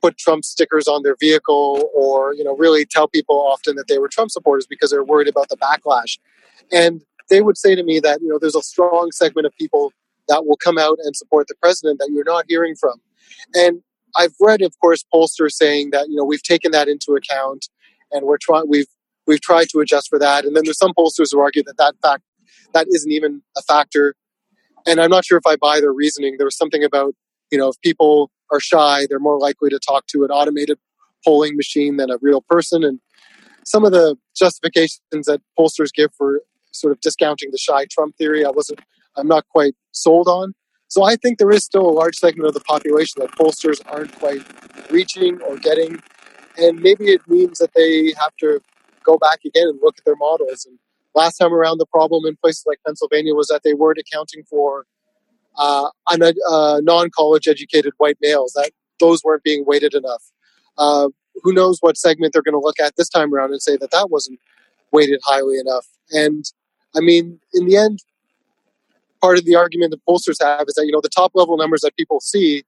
put 0.00 0.16
Trump 0.18 0.44
stickers 0.44 0.86
on 0.86 1.02
their 1.02 1.16
vehicle 1.18 1.90
or, 1.94 2.34
you 2.34 2.44
know, 2.44 2.54
really 2.56 2.84
tell 2.84 3.08
people 3.08 3.36
often 3.36 3.74
that 3.76 3.88
they 3.88 3.98
were 3.98 4.08
Trump 4.08 4.30
supporters 4.30 4.66
because 4.66 4.90
they're 4.90 5.02
worried 5.02 5.28
about 5.28 5.48
the 5.48 5.56
backlash. 5.56 6.18
And 6.70 7.02
they 7.30 7.40
would 7.40 7.56
say 7.56 7.74
to 7.74 7.82
me 7.82 8.00
that, 8.00 8.20
you 8.20 8.28
know, 8.28 8.38
there's 8.38 8.54
a 8.54 8.62
strong 8.62 9.10
segment 9.12 9.46
of 9.46 9.54
people 9.56 9.92
that 10.28 10.46
will 10.46 10.56
come 10.56 10.78
out 10.78 10.98
and 11.02 11.16
support 11.16 11.46
the 11.48 11.54
president 11.60 11.98
that 11.98 12.10
you're 12.12 12.24
not 12.24 12.44
hearing 12.48 12.74
from. 12.74 13.00
And 13.54 13.82
I've 14.16 14.34
read, 14.40 14.62
of 14.62 14.72
course, 14.80 15.04
pollsters 15.12 15.52
saying 15.52 15.90
that, 15.90 16.08
you 16.08 16.16
know, 16.16 16.24
we've 16.24 16.42
taken 16.42 16.72
that 16.72 16.88
into 16.88 17.14
account 17.14 17.68
and 18.12 18.26
we're 18.26 18.38
trying, 18.38 18.64
we've, 18.68 18.86
we've 19.26 19.40
tried 19.40 19.68
to 19.70 19.80
adjust 19.80 20.08
for 20.08 20.18
that. 20.18 20.44
And 20.44 20.54
then 20.54 20.62
there's 20.64 20.78
some 20.78 20.92
pollsters 20.98 21.32
who 21.32 21.40
argue 21.40 21.62
that 21.64 21.76
that 21.78 21.94
fact, 22.02 22.22
that 22.72 22.86
isn't 22.88 23.10
even 23.10 23.42
a 23.56 23.62
factor. 23.62 24.14
And 24.86 25.00
I'm 25.00 25.10
not 25.10 25.24
sure 25.24 25.38
if 25.38 25.46
I 25.46 25.56
buy 25.56 25.80
their 25.80 25.92
reasoning. 25.92 26.36
There 26.38 26.46
was 26.46 26.56
something 26.56 26.84
about, 26.84 27.14
you 27.50 27.58
know, 27.58 27.68
if 27.68 27.80
people 27.80 28.30
are 28.52 28.60
shy, 28.60 29.06
they're 29.08 29.18
more 29.18 29.38
likely 29.38 29.70
to 29.70 29.78
talk 29.78 30.06
to 30.08 30.24
an 30.24 30.30
automated 30.30 30.78
polling 31.24 31.56
machine 31.56 31.96
than 31.96 32.10
a 32.10 32.18
real 32.20 32.42
person. 32.48 32.84
And 32.84 33.00
some 33.64 33.84
of 33.84 33.92
the 33.92 34.16
justifications 34.36 35.00
that 35.10 35.40
pollsters 35.58 35.92
give 35.92 36.10
for 36.16 36.42
sort 36.72 36.92
of 36.92 37.00
discounting 37.00 37.50
the 37.50 37.58
shy 37.58 37.86
Trump 37.90 38.16
theory. 38.16 38.44
I 38.44 38.50
wasn't, 38.50 38.80
I'm 39.16 39.28
not 39.28 39.46
quite 39.48 39.74
sold 39.92 40.28
on. 40.28 40.54
So 40.88 41.02
I 41.02 41.16
think 41.16 41.38
there 41.38 41.50
is 41.50 41.64
still 41.64 41.86
a 41.86 41.90
large 41.90 42.16
segment 42.16 42.46
of 42.46 42.54
the 42.54 42.60
population 42.60 43.20
that 43.20 43.32
pollsters 43.32 43.80
aren't 43.86 44.14
quite 44.18 44.42
reaching 44.90 45.40
or 45.42 45.56
getting, 45.56 46.02
and 46.56 46.80
maybe 46.80 47.06
it 47.06 47.20
means 47.26 47.58
that 47.58 47.70
they 47.74 48.12
have 48.20 48.36
to 48.40 48.60
go 49.02 49.18
back 49.18 49.40
again 49.44 49.68
and 49.68 49.78
look 49.82 49.98
at 49.98 50.04
their 50.04 50.16
models. 50.16 50.66
And 50.66 50.78
last 51.14 51.38
time 51.38 51.52
around, 51.52 51.78
the 51.78 51.86
problem 51.86 52.26
in 52.26 52.36
places 52.36 52.64
like 52.66 52.78
Pennsylvania 52.86 53.34
was 53.34 53.48
that 53.48 53.62
they 53.64 53.74
weren't 53.74 53.98
accounting 53.98 54.44
for 54.44 54.86
uh, 55.56 55.88
uh, 56.08 56.80
non-college 56.82 57.48
educated 57.48 57.92
white 57.98 58.18
males. 58.20 58.52
That 58.54 58.70
those 59.00 59.22
weren't 59.24 59.42
being 59.42 59.64
weighted 59.66 59.94
enough. 59.94 60.22
Uh, 60.78 61.08
who 61.42 61.52
knows 61.52 61.78
what 61.80 61.96
segment 61.96 62.32
they're 62.32 62.42
going 62.42 62.54
to 62.54 62.64
look 62.64 62.80
at 62.80 62.94
this 62.96 63.08
time 63.08 63.34
around 63.34 63.50
and 63.50 63.62
say 63.62 63.76
that 63.76 63.90
that 63.90 64.10
wasn't 64.10 64.38
weighted 64.92 65.20
highly 65.24 65.58
enough. 65.58 65.86
And 66.10 66.44
I 66.96 67.00
mean, 67.00 67.40
in 67.52 67.66
the 67.66 67.76
end, 67.76 68.00
part 69.24 69.38
of 69.38 69.46
the 69.46 69.54
argument 69.54 69.90
that 69.90 70.04
pollsters 70.06 70.36
have 70.38 70.66
is 70.68 70.74
that 70.74 70.84
you 70.84 70.92
know 70.92 71.00
the 71.02 71.08
top 71.08 71.32
level 71.34 71.56
numbers 71.56 71.80
that 71.80 71.96
people 71.96 72.20
see 72.20 72.62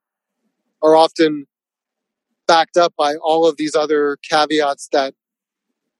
are 0.82 0.96
often 0.96 1.46
backed 2.48 2.78
up 2.78 2.94
by 2.96 3.14
all 3.16 3.46
of 3.46 3.58
these 3.58 3.74
other 3.74 4.16
caveats 4.26 4.88
that 4.90 5.12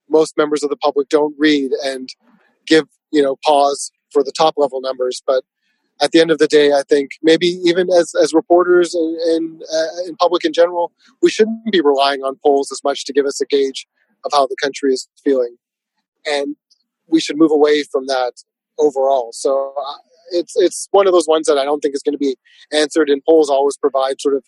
most 0.09 0.35
members 0.35 0.63
of 0.63 0.71
the 0.71 0.77
public 0.77 1.09
don't 1.09 1.35
read 1.37 1.69
and 1.83 2.09
give 2.65 2.85
you 3.11 3.21
know 3.21 3.35
pause 3.45 3.91
for 4.11 4.23
the 4.23 4.31
top 4.31 4.55
level 4.57 4.81
numbers 4.81 5.21
but 5.27 5.43
at 6.01 6.11
the 6.11 6.21
end 6.21 6.29
of 6.29 6.37
the 6.37 6.47
day, 6.47 6.73
I 6.73 6.83
think 6.87 7.09
maybe 7.23 7.47
even 7.65 7.87
as, 7.91 8.13
as 8.21 8.31
reporters 8.31 8.93
and, 8.93 9.63
uh, 9.63 10.07
in 10.07 10.15
public 10.17 10.45
in 10.45 10.53
general, 10.53 10.91
we 11.23 11.31
shouldn't 11.31 11.71
be 11.71 11.81
relying 11.81 12.21
on 12.21 12.37
polls 12.45 12.71
as 12.71 12.83
much 12.83 13.03
to 13.05 13.13
give 13.13 13.25
us 13.25 13.41
a 13.41 13.47
gauge 13.47 13.87
of 14.23 14.31
how 14.31 14.45
the 14.45 14.55
country 14.61 14.93
is 14.93 15.07
feeling. 15.23 15.57
And 16.27 16.55
we 17.07 17.19
should 17.19 17.35
move 17.35 17.49
away 17.49 17.81
from 17.81 18.05
that 18.05 18.33
overall. 18.77 19.31
So 19.33 19.73
uh, 19.75 19.93
it's, 20.31 20.53
it's 20.55 20.87
one 20.91 21.07
of 21.07 21.13
those 21.13 21.27
ones 21.27 21.47
that 21.47 21.57
I 21.57 21.63
don't 21.63 21.79
think 21.79 21.95
is 21.95 22.03
going 22.03 22.13
to 22.13 22.19
be 22.19 22.35
answered 22.73 23.09
and 23.09 23.23
polls 23.27 23.49
always 23.49 23.77
provide 23.77 24.21
sort 24.21 24.35
of 24.35 24.43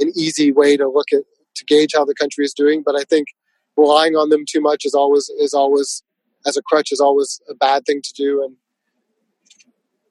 an 0.00 0.12
easy 0.16 0.52
way 0.52 0.76
to 0.76 0.88
look 0.88 1.12
at, 1.12 1.22
to 1.56 1.64
gauge 1.66 1.92
how 1.94 2.04
the 2.04 2.14
country 2.14 2.44
is 2.44 2.52
doing. 2.52 2.82
But 2.84 2.96
I 2.98 3.04
think 3.04 3.28
relying 3.76 4.16
on 4.16 4.28
them 4.28 4.44
too 4.48 4.60
much 4.60 4.84
is 4.84 4.94
always, 4.94 5.28
is 5.40 5.54
always, 5.54 6.02
as 6.46 6.56
a 6.56 6.62
crutch 6.62 6.92
is 6.92 7.00
always 7.00 7.40
a 7.48 7.54
bad 7.54 7.84
thing 7.86 8.00
to 8.02 8.12
do. 8.16 8.42
And 8.42 8.56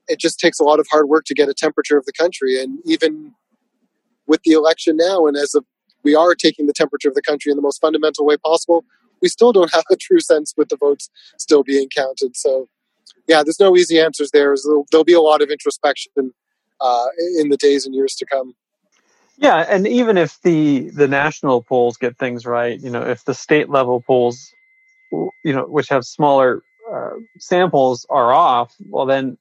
it 0.07 0.19
just 0.19 0.39
takes 0.39 0.59
a 0.59 0.63
lot 0.63 0.79
of 0.79 0.87
hard 0.91 1.09
work 1.09 1.25
to 1.25 1.33
get 1.33 1.49
a 1.49 1.53
temperature 1.53 1.97
of 1.97 2.05
the 2.05 2.13
country. 2.13 2.61
And 2.61 2.79
even 2.85 3.33
with 4.27 4.41
the 4.43 4.51
election 4.51 4.97
now, 4.97 5.25
and 5.27 5.37
as 5.37 5.55
we 6.03 6.15
are 6.15 6.35
taking 6.35 6.67
the 6.67 6.73
temperature 6.73 7.07
of 7.07 7.15
the 7.15 7.21
country 7.21 7.51
in 7.51 7.55
the 7.55 7.61
most 7.61 7.79
fundamental 7.79 8.25
way 8.25 8.37
possible, 8.37 8.85
we 9.21 9.29
still 9.29 9.51
don't 9.51 9.73
have 9.73 9.85
a 9.89 9.95
true 9.95 10.19
sense 10.19 10.53
with 10.55 10.69
the 10.69 10.77
votes 10.77 11.09
still 11.39 11.63
being 11.63 11.89
counted. 11.95 12.35
So, 12.35 12.67
yeah, 13.27 13.43
there's 13.43 13.59
no 13.59 13.75
easy 13.75 13.99
answers 13.99 14.31
there. 14.31 14.55
There'll, 14.63 14.85
there'll 14.91 15.05
be 15.05 15.13
a 15.13 15.21
lot 15.21 15.41
of 15.41 15.49
introspection 15.49 16.11
uh, 16.81 17.05
in 17.39 17.49
the 17.49 17.57
days 17.57 17.85
and 17.85 17.95
years 17.95 18.15
to 18.15 18.25
come. 18.25 18.53
Yeah, 19.37 19.65
and 19.67 19.87
even 19.87 20.17
if 20.17 20.39
the 20.43 20.89
the 20.91 21.07
national 21.07 21.63
polls 21.63 21.97
get 21.97 22.17
things 22.17 22.45
right, 22.45 22.79
you 22.79 22.89
know, 22.89 23.01
if 23.01 23.25
the 23.25 23.33
state 23.33 23.69
level 23.69 24.01
polls, 24.01 24.53
you 25.11 25.53
know, 25.53 25.63
which 25.63 25.89
have 25.89 26.05
smaller 26.05 26.61
uh, 26.91 27.11
samples 27.39 28.05
are 28.09 28.31
off, 28.31 28.75
well, 28.89 29.05
then 29.05 29.37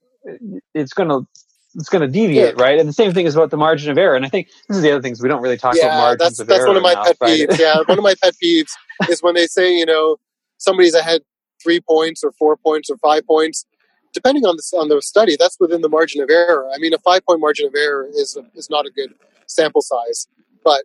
it's 0.73 0.93
going 0.93 1.09
to 1.09 1.27
it's 1.75 1.89
going 1.89 2.01
to 2.01 2.07
deviate, 2.07 2.55
yeah. 2.55 2.63
right? 2.63 2.79
And 2.79 2.87
the 2.87 2.93
same 2.93 3.13
thing 3.13 3.25
is 3.25 3.35
about 3.35 3.49
the 3.49 3.57
margin 3.57 3.91
of 3.91 3.97
error. 3.97 4.15
And 4.15 4.25
I 4.25 4.29
think 4.29 4.47
this 4.67 4.77
is 4.77 4.83
the 4.83 4.91
other 4.91 5.01
things 5.01 5.21
we 5.21 5.29
don't 5.29 5.41
really 5.41 5.57
talk 5.57 5.75
yeah, 5.75 5.85
about 5.85 5.97
margins 5.97 6.19
that's, 6.19 6.39
of 6.39 6.47
that's 6.47 6.59
error. 6.59 6.67
one 6.67 6.77
of 6.77 6.83
my 6.83 6.91
enough, 6.91 7.05
pet 7.05 7.17
right? 7.21 7.49
peeves. 7.49 7.59
yeah, 7.59 7.77
one 7.85 7.97
of 7.97 8.03
my 8.03 8.15
pet 8.21 8.35
peeves 8.43 8.71
is 9.09 9.21
when 9.21 9.33
they 9.35 9.47
say, 9.47 9.75
you 9.75 9.85
know, 9.85 10.17
somebody's 10.57 10.93
ahead 10.93 11.21
three 11.61 11.79
points 11.79 12.23
or 12.23 12.31
four 12.33 12.57
points 12.57 12.89
or 12.89 12.97
five 12.97 13.25
points, 13.25 13.65
depending 14.13 14.45
on 14.45 14.55
the 14.55 14.77
on 14.77 14.89
the 14.89 15.01
study. 15.01 15.35
That's 15.37 15.57
within 15.59 15.81
the 15.81 15.89
margin 15.89 16.21
of 16.21 16.29
error. 16.29 16.69
I 16.73 16.77
mean, 16.77 16.93
a 16.93 16.99
five 16.99 17.25
point 17.25 17.39
margin 17.39 17.67
of 17.67 17.75
error 17.75 18.07
is 18.13 18.37
is 18.55 18.69
not 18.69 18.85
a 18.85 18.91
good 18.91 19.13
sample 19.47 19.81
size, 19.81 20.27
but 20.63 20.83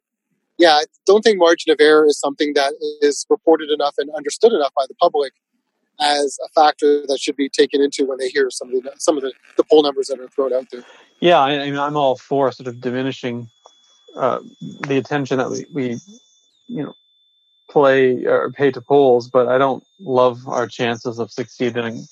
yeah, 0.58 0.72
I 0.72 0.84
don't 1.06 1.22
think 1.22 1.38
margin 1.38 1.72
of 1.72 1.80
error 1.80 2.06
is 2.06 2.18
something 2.18 2.52
that 2.54 2.74
is 3.00 3.24
reported 3.30 3.70
enough 3.70 3.94
and 3.98 4.10
understood 4.10 4.52
enough 4.52 4.72
by 4.76 4.84
the 4.88 4.94
public 4.94 5.32
as 6.00 6.38
a 6.44 6.48
factor 6.52 7.06
that 7.06 7.18
should 7.20 7.36
be 7.36 7.48
taken 7.48 7.80
into 7.80 8.04
when 8.06 8.18
they 8.18 8.28
hear 8.28 8.50
some 8.50 8.72
of 8.74 8.82
the 8.82 8.92
some 8.98 9.16
of 9.16 9.22
the, 9.22 9.32
the 9.56 9.64
poll 9.64 9.82
numbers 9.82 10.08
that 10.08 10.20
are 10.20 10.28
thrown 10.28 10.52
out 10.52 10.66
there. 10.70 10.82
Yeah, 11.20 11.38
I, 11.38 11.60
I 11.60 11.70
mean, 11.70 11.78
I'm 11.78 11.96
all 11.96 12.16
for 12.16 12.52
sort 12.52 12.68
of 12.68 12.80
diminishing 12.80 13.48
uh, 14.16 14.40
the 14.60 14.98
attention 14.98 15.38
that 15.38 15.50
we, 15.50 15.66
we, 15.72 15.98
you 16.66 16.84
know, 16.84 16.94
play 17.68 18.24
or 18.24 18.50
pay 18.52 18.70
to 18.70 18.80
polls, 18.80 19.28
but 19.28 19.48
I 19.48 19.58
don't 19.58 19.84
love 20.00 20.46
our 20.46 20.66
chances 20.66 21.18
of 21.18 21.30
succeeding 21.30 22.06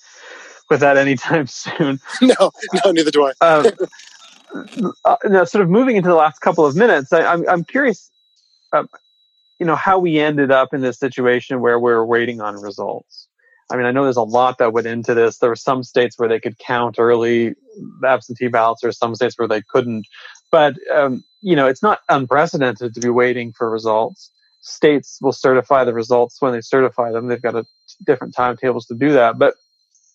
with 0.71 0.81
that 0.81 0.97
anytime 0.97 1.47
soon. 1.47 2.01
no, 2.21 2.51
no, 2.85 2.93
neither 2.93 3.11
do 3.11 3.27
I. 3.27 3.33
uh, 3.41 3.71
uh, 5.05 5.17
now, 5.25 5.45
sort 5.45 5.63
of 5.63 5.71
moving 5.71 5.97
into 5.97 6.09
the 6.09 6.15
last 6.15 6.41
couple 6.41 6.65
of 6.65 6.77
minutes, 6.77 7.13
I, 7.13 7.21
am 7.21 7.27
I'm, 7.27 7.49
I'm 7.49 7.65
curious, 7.65 8.11
uh, 8.73 8.85
you 9.59 9.67
know, 9.67 9.77
how 9.77 9.99
we 9.99 10.19
ended 10.19 10.51
up 10.51 10.75
in 10.75 10.81
this 10.81 10.99
situation 10.99 11.61
where 11.61 11.79
we're 11.79 12.05
waiting 12.05 12.41
on 12.41 12.61
results. 12.61 13.29
I 13.71 13.77
mean, 13.77 13.87
I 13.87 13.91
know 13.91 14.05
there's 14.05 14.17
a 14.17 14.23
lot 14.23 14.59
that 14.59 14.73
went 14.73 14.87
into 14.87 15.15
this. 15.15 15.39
There 15.39 15.49
were 15.51 15.57
some 15.57 15.83
states 15.83 16.19
where 16.19 16.29
they 16.29 16.39
could 16.39 16.59
count 16.59 16.97
early 16.99 17.55
absentee 18.05 18.49
ballots, 18.49 18.85
or 18.85 18.93
some 18.93 19.15
states 19.15 19.37
where 19.39 19.49
they 19.49 19.63
couldn't. 19.63 20.07
But 20.53 20.77
um, 20.95 21.25
you 21.41 21.57
know, 21.57 21.67
it's 21.67 21.83
not 21.83 22.01
unprecedented 22.09 22.95
to 22.95 23.01
be 23.01 23.09
waiting 23.09 23.53
for 23.53 23.69
results. 23.69 24.31
States 24.61 25.19
will 25.21 25.33
certify 25.33 25.85
the 25.85 25.95
results 25.95 26.41
when 26.41 26.53
they 26.53 26.61
certify 26.61 27.11
them. 27.11 27.27
They've 27.27 27.43
got 27.43 27.57
a, 27.57 27.65
different 28.05 28.35
timetables 28.35 28.87
to 28.87 28.95
do 28.95 29.13
that. 29.13 29.39
But 29.39 29.55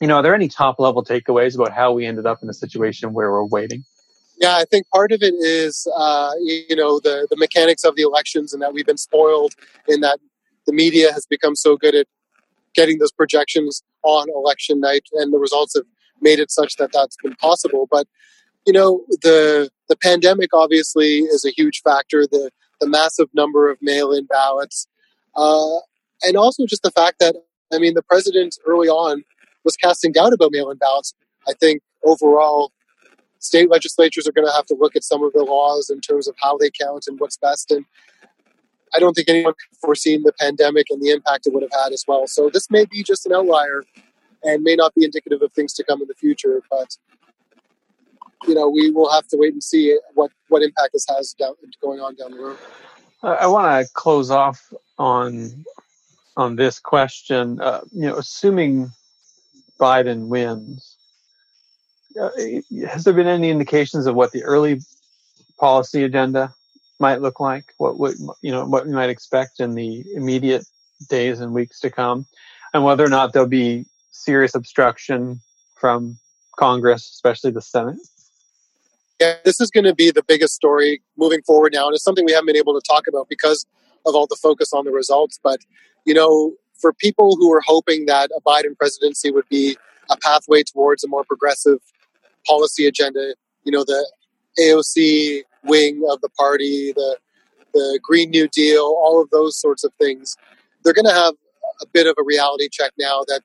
you 0.02 0.08
know, 0.08 0.18
are 0.18 0.24
there 0.24 0.36
any 0.36 0.48
top 0.48 0.80
level 0.80 1.04
takeaways 1.04 1.56
about 1.56 1.72
how 1.72 1.94
we 1.94 2.06
ended 2.06 2.26
up 2.26 2.42
in 2.42 2.50
a 2.50 2.54
situation 2.54 3.14
where 3.14 3.32
we're 3.32 3.46
waiting? 3.46 3.86
Yeah, 4.40 4.56
I 4.56 4.66
think 4.66 4.90
part 4.90 5.12
of 5.12 5.22
it 5.22 5.36
is, 5.36 5.88
uh, 5.96 6.32
you 6.40 6.76
know, 6.76 7.00
the, 7.00 7.28
the 7.30 7.38
mechanics 7.38 7.84
of 7.84 7.96
the 7.96 8.02
elections 8.02 8.52
and 8.54 8.62
that 8.64 8.74
we've 8.74 8.86
been 8.86 8.98
spoiled 8.98 9.54
in 9.88 10.02
that 10.02 10.20
the 10.66 10.74
media 10.74 11.14
has 11.14 11.28
become 11.28 11.56
so 11.56 11.78
good 11.78 11.94
at 11.94 12.08
getting 12.74 12.98
those 12.98 13.12
projections 13.12 13.84
on 14.04 14.28
election 14.30 14.80
night, 14.80 15.04
and 15.14 15.32
the 15.32 15.38
results 15.38 15.76
have 15.76 15.86
made 16.22 16.40
it 16.40 16.50
such 16.50 16.78
that 16.78 16.92
that's 16.92 17.18
been 17.22 17.36
possible. 17.36 17.88
But 17.92 18.08
you 18.66 18.74
know, 18.74 19.06
the 19.22 19.70
the 19.90 19.96
pandemic 19.96 20.50
obviously 20.54 21.20
is 21.20 21.46
a 21.46 21.52
huge 21.52 21.82
factor. 21.84 22.26
The 22.26 22.50
the 22.80 22.88
massive 22.88 23.28
number 23.34 23.70
of 23.70 23.78
mail-in 23.82 24.26
ballots, 24.26 24.88
uh, 25.36 25.78
and 26.24 26.36
also 26.36 26.66
just 26.66 26.82
the 26.82 26.92
fact 26.92 27.20
that 27.20 27.36
I 27.74 27.78
mean, 27.78 27.94
the 27.94 28.04
president 28.04 28.58
early 28.66 28.88
on 28.88 29.24
was 29.64 29.76
casting 29.76 30.12
doubt 30.12 30.34
about 30.34 30.52
mail-in 30.52 30.78
ballots. 30.78 31.14
I 31.48 31.54
think 31.54 31.82
overall, 32.04 32.72
state 33.40 33.70
legislatures 33.70 34.28
are 34.28 34.32
going 34.32 34.48
to 34.48 34.54
have 34.54 34.66
to 34.68 34.76
look 34.80 34.96
at 34.96 35.04
some 35.04 35.24
of 35.24 35.34
the 35.34 35.44
laws 35.44 35.90
in 35.90 36.00
terms 36.02 36.28
of 36.28 36.36
how 36.40 36.58
they 36.58 36.70
count 36.70 37.06
and 37.08 37.20
what's 37.20 37.38
best. 37.38 37.72
And 37.72 37.86
I 38.94 39.00
don't 39.00 39.14
think 39.14 39.30
anyone 39.30 39.54
could 39.54 39.80
foreseen 39.80 40.24
the 40.24 40.34
pandemic 40.40 40.88
and 40.90 41.02
the 41.02 41.10
impact 41.10 41.48
it 41.48 41.54
would 41.54 41.64
have 41.64 41.84
had 41.84 41.94
as 41.94 42.06
well. 42.08 42.28
So 42.28 42.50
this 42.52 42.70
may 42.70 42.86
be 42.86 43.04
just 43.04 43.26
an 43.26 43.34
outlier 43.34 43.84
and 44.44 44.64
may 44.64 44.76
not 44.76 44.94
be 44.96 45.06
indicative 45.06 45.42
of 45.42 45.52
things 45.54 45.74
to 45.74 45.84
come 45.84 46.02
in 46.02 46.08
the 46.08 46.14
future. 46.14 46.62
But 46.70 46.98
you 48.48 48.56
know, 48.56 48.70
we 48.70 48.90
will 48.90 49.12
have 49.12 49.28
to 49.28 49.38
wait 49.38 49.54
and 49.54 49.64
see 49.64 49.98
what 50.14 50.32
what 50.50 50.62
impact 50.62 50.94
this 50.94 51.06
has 51.10 51.34
down, 51.34 51.54
going 51.82 52.00
on 52.00 52.16
down 52.16 52.32
the 52.32 52.40
road. 52.40 52.58
I 53.24 53.48
want 53.48 53.86
to 53.86 53.94
close 53.94 54.32
off 54.32 54.74
on 54.98 55.64
on 56.38 56.56
this 56.56 56.80
question. 56.80 57.62
Uh, 57.62 57.82
you 57.92 58.08
know, 58.08 58.18
assuming 58.18 58.92
Biden 59.82 60.28
wins, 60.28 60.96
uh, 62.20 62.30
has 62.88 63.04
there 63.04 63.14
been 63.14 63.28
any 63.28 63.50
indications 63.50 64.06
of 64.06 64.16
what 64.16 64.32
the 64.32 64.44
early 64.44 64.80
policy 65.60 66.04
agenda 66.04 66.54
might 67.00 67.22
look 67.22 67.40
like, 67.40 67.66
what 67.78 67.98
what 67.98 68.14
you 68.42 68.52
know 68.52 68.66
what 68.66 68.86
we 68.86 68.94
might 68.94 69.10
expect 69.10 69.60
in 69.60 69.74
the 69.74 70.06
immediate 70.16 70.66
days 71.10 71.40
and 71.40 71.54
weeks 71.54 71.80
to 71.80 71.90
come, 71.90 72.26
and 72.74 72.84
whether 72.84 73.04
or 73.04 73.10
not 73.10 73.34
there'll 73.34 73.48
be 73.48 73.86
serious 74.12 74.54
obstruction 74.54 75.42
from 75.76 76.18
Congress, 76.58 77.10
especially 77.10 77.52
the 77.52 77.62
Senate. 77.62 77.98
Yeah, 79.20 79.36
this 79.44 79.60
is 79.60 79.70
going 79.72 79.86
to 79.86 79.96
be 79.96 80.12
the 80.12 80.24
biggest 80.24 80.54
story 80.54 81.02
moving 81.18 81.42
forward 81.42 81.74
now, 81.74 81.88
and 81.88 81.96
it's 81.96 82.04
something 82.04 82.26
we 82.26 82.34
haven't 82.34 82.48
been 82.48 82.58
able 82.58 82.80
to 82.80 82.82
talk 82.88 83.08
about 83.08 83.28
because 83.30 83.66
of 84.06 84.16
all 84.16 84.28
the 84.28 84.38
focus 84.42 84.74
on 84.74 84.86
the 84.86 84.92
results. 84.92 85.40
But 85.44 85.60
you 86.06 86.14
know, 86.14 86.54
for 86.82 86.94
people 86.94 87.36
who 87.36 87.54
are 87.54 87.62
hoping 87.66 88.06
that 88.08 88.30
a 88.36 88.42
Biden 88.42 88.78
presidency 88.78 89.32
would 89.32 89.48
be 89.50 89.78
a 90.10 90.18
pathway 90.18 90.64
towards 90.64 91.04
a 91.04 91.08
more 91.08 91.24
progressive 91.24 91.80
policy 92.46 92.86
agenda, 92.86 93.36
you 93.64 93.72
know, 93.72 93.84
the 93.84 94.12
AOC 94.60 95.44
wing 95.64 96.02
of 96.10 96.20
the 96.22 96.30
party, 96.30 96.92
the 96.94 97.18
the 97.74 98.00
Green 98.04 98.30
New 98.32 98.50
Deal, 98.50 98.84
all 98.84 99.22
of 99.22 99.30
those 99.30 99.58
sorts 99.58 99.86
of 99.86 99.94
things, 99.94 100.36
they're 100.84 100.94
going 100.94 101.06
to 101.06 101.14
have 101.14 101.36
a 101.82 101.86
bit 101.94 102.06
of 102.06 102.16
a 102.20 102.24
reality 102.26 102.68
check 102.70 102.92
now 103.00 103.24
that 103.28 103.42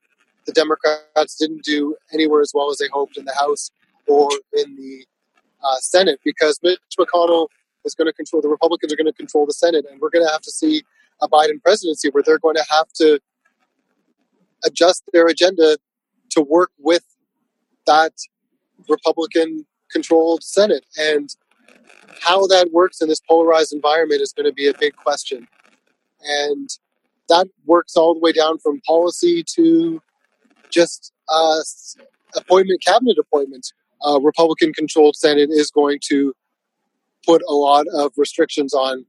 the 0.47 0.53
Democrats 0.53 1.37
didn't 1.37 1.63
do 1.63 1.95
anywhere 2.13 2.41
as 2.41 2.51
well 2.53 2.69
as 2.71 2.79
they 2.79 2.89
hoped 2.93 3.17
in 3.17 3.25
the 3.25 3.35
House 3.35 3.71
or 4.09 4.29
in 4.53 4.75
the 4.75 5.07
uh, 5.63 5.77
Senate 5.79 6.21
because 6.25 6.59
Mitch 6.63 6.79
McConnell 6.99 7.47
is 7.85 7.95
going 7.95 8.07
to 8.07 8.13
control 8.13 8.43
the 8.43 8.49
Republicans 8.49 8.93
are 8.93 8.97
going 8.97 9.07
to 9.07 9.13
control 9.13 9.47
the 9.47 9.53
Senate, 9.53 9.85
and 9.91 10.01
we're 10.01 10.11
going 10.11 10.25
to 10.25 10.33
have 10.33 10.43
to 10.43 10.51
see 10.51 10.83
a 11.23 11.29
Biden 11.29 11.63
presidency 11.63 12.09
where 12.11 12.23
they're 12.23 12.39
going 12.39 12.57
to 12.57 12.65
have 12.71 12.89
to 12.97 13.21
adjust 14.65 15.05
their 15.13 15.27
agenda 15.27 15.79
to 16.31 16.43
work 16.43 16.71
with 16.79 17.05
that 17.87 18.13
Republican 18.89 19.67
controlled 19.91 20.43
Senate. 20.43 20.85
And 20.99 21.35
how 22.21 22.47
that 22.47 22.71
works 22.73 23.01
in 23.01 23.09
this 23.09 23.21
polarized 23.21 23.73
environment 23.73 24.21
is 24.21 24.33
going 24.33 24.47
to 24.47 24.53
be 24.53 24.69
a 24.69 24.75
big 24.79 24.97
question. 24.97 25.47
And 26.23 26.69
that 27.29 27.49
works 27.65 27.97
all 27.97 28.15
the 28.15 28.21
way 28.21 28.33
down 28.33 28.59
from 28.59 28.81
policy 28.87 29.45
to 29.55 30.01
just 30.71 31.13
uh, 31.29 31.61
appointment, 32.35 32.83
cabinet 32.85 33.17
appointments. 33.19 33.73
Uh, 34.07 34.21
Republican 34.21 34.73
controlled 34.73 35.17
Senate 35.17 35.51
is 35.51 35.71
going 35.71 35.99
to 36.09 36.35
put 37.25 37.43
a 37.49 37.55
lot 37.55 37.87
of 37.93 38.13
restrictions 38.17 38.73
on 38.75 39.05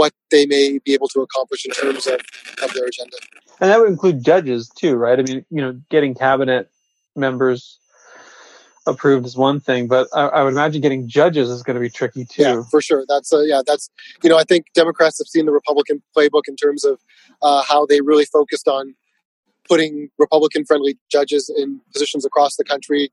what 0.00 0.14
they 0.30 0.46
may 0.46 0.78
be 0.78 0.94
able 0.94 1.08
to 1.08 1.20
accomplish 1.20 1.66
in 1.66 1.72
terms 1.72 2.06
of, 2.06 2.20
of 2.62 2.72
their 2.72 2.86
agenda. 2.86 3.18
And 3.60 3.70
that 3.70 3.78
would 3.78 3.90
include 3.90 4.24
judges 4.24 4.70
too, 4.70 4.96
right? 4.96 5.18
I 5.18 5.22
mean, 5.22 5.44
you 5.50 5.60
know, 5.60 5.78
getting 5.90 6.14
cabinet 6.14 6.70
members 7.14 7.78
approved 8.86 9.26
is 9.26 9.36
one 9.36 9.60
thing, 9.60 9.88
but 9.88 10.08
I, 10.14 10.22
I, 10.28 10.42
would 10.42 10.54
imagine 10.54 10.80
getting 10.80 11.06
judges 11.06 11.50
is 11.50 11.62
going 11.62 11.74
to 11.74 11.80
be 11.80 11.90
tricky 11.90 12.24
too. 12.24 12.42
Yeah, 12.42 12.62
for 12.70 12.80
sure. 12.80 13.04
That's 13.06 13.30
uh, 13.30 13.42
yeah, 13.42 13.60
that's 13.66 13.90
you 14.22 14.30
know, 14.30 14.38
I 14.38 14.44
think 14.44 14.64
Democrats 14.74 15.18
have 15.18 15.26
seen 15.28 15.44
the 15.44 15.52
Republican 15.52 16.02
playbook 16.16 16.44
in 16.48 16.56
terms 16.56 16.82
of 16.82 16.98
uh, 17.42 17.62
how 17.62 17.84
they 17.84 18.00
really 18.00 18.24
focused 18.24 18.68
on 18.68 18.94
putting 19.68 20.08
Republican-friendly 20.18 20.98
judges 21.12 21.52
in 21.54 21.80
positions 21.92 22.24
across 22.24 22.56
the 22.56 22.64
country, 22.64 23.12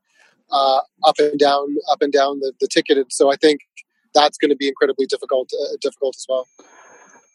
uh, 0.50 0.80
up 1.04 1.16
and 1.18 1.38
down, 1.38 1.76
up 1.92 2.00
and 2.00 2.12
down 2.12 2.40
the, 2.40 2.52
the 2.60 2.66
ticket. 2.66 2.96
And 2.96 3.12
so 3.12 3.30
I 3.30 3.36
think 3.36 3.60
that's 4.14 4.38
going 4.38 4.48
to 4.48 4.56
be 4.56 4.66
incredibly 4.66 5.06
difficult, 5.06 5.50
uh, 5.52 5.76
difficult 5.80 6.16
as 6.16 6.26
well. 6.28 6.46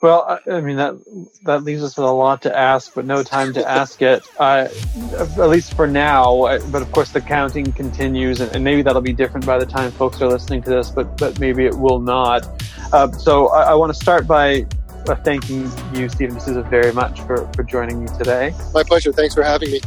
Well, 0.03 0.37
I 0.51 0.59
mean 0.59 0.75
that 0.75 0.95
that 1.43 1.63
leaves 1.63 1.81
us 1.81 1.95
with 1.95 2.05
a 2.05 2.11
lot 2.11 2.41
to 2.41 2.53
ask, 2.53 2.93
but 2.93 3.05
no 3.05 3.23
time 3.23 3.53
to 3.53 3.65
ask 3.65 4.01
it. 4.01 4.21
Uh, 4.37 4.67
at 5.13 5.47
least 5.47 5.75
for 5.75 5.87
now. 5.87 6.59
But 6.71 6.81
of 6.81 6.91
course, 6.91 7.11
the 7.11 7.21
counting 7.21 7.71
continues, 7.71 8.41
and, 8.41 8.53
and, 8.53 8.65
maybe 8.65 8.81
that'll 8.81 9.01
be 9.01 9.13
different 9.13 9.45
by 9.45 9.57
the 9.57 9.65
time 9.65 9.91
folks 9.93 10.21
are 10.21 10.27
listening 10.27 10.61
to 10.63 10.69
this. 10.69 10.89
But 10.89 11.15
but 11.17 11.39
maybe 11.39 11.65
it 11.65 11.73
will 11.73 12.01
not. 12.01 12.45
Uh, 12.91 13.13
so 13.13 13.47
I, 13.47 13.71
I 13.71 13.73
want 13.75 13.93
to 13.93 13.97
start 13.97 14.27
by 14.27 14.65
uh, 15.07 15.15
thanking 15.15 15.71
you, 15.95 16.09
Steven 16.09 16.35
D'Souza, 16.35 16.63
very 16.63 16.91
much 16.91 17.21
for 17.21 17.49
for 17.53 17.63
joining 17.63 18.03
me 18.03 18.09
today. 18.17 18.53
My 18.73 18.83
pleasure. 18.83 19.13
Thanks 19.13 19.33
for 19.33 19.43
having 19.43 19.71
me. 19.71 19.79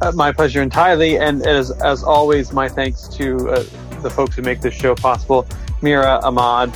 Uh, 0.00 0.10
my 0.10 0.32
pleasure 0.32 0.62
entirely, 0.62 1.16
and 1.16 1.46
as 1.46 1.70
as 1.70 2.02
always, 2.02 2.52
my 2.52 2.68
thanks 2.68 3.06
to 3.06 3.48
uh, 3.50 3.62
the 4.02 4.10
folks 4.10 4.34
who 4.34 4.42
make 4.42 4.62
this 4.62 4.74
show 4.74 4.96
possible: 4.96 5.46
Mira 5.80 6.18
Ahmad, 6.24 6.74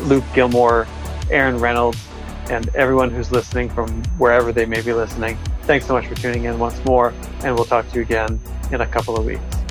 Luke 0.00 0.24
Gilmore, 0.34 0.88
Aaron 1.30 1.60
Reynolds 1.60 2.08
and 2.50 2.68
everyone 2.74 3.10
who's 3.10 3.30
listening 3.30 3.68
from 3.68 3.88
wherever 4.18 4.52
they 4.52 4.66
may 4.66 4.80
be 4.80 4.92
listening. 4.92 5.38
Thanks 5.62 5.86
so 5.86 5.94
much 5.94 6.06
for 6.06 6.14
tuning 6.14 6.44
in 6.44 6.58
once 6.58 6.84
more, 6.84 7.14
and 7.44 7.54
we'll 7.54 7.64
talk 7.64 7.88
to 7.90 7.96
you 7.96 8.02
again 8.02 8.40
in 8.70 8.80
a 8.80 8.86
couple 8.86 9.16
of 9.16 9.24
weeks. 9.24 9.61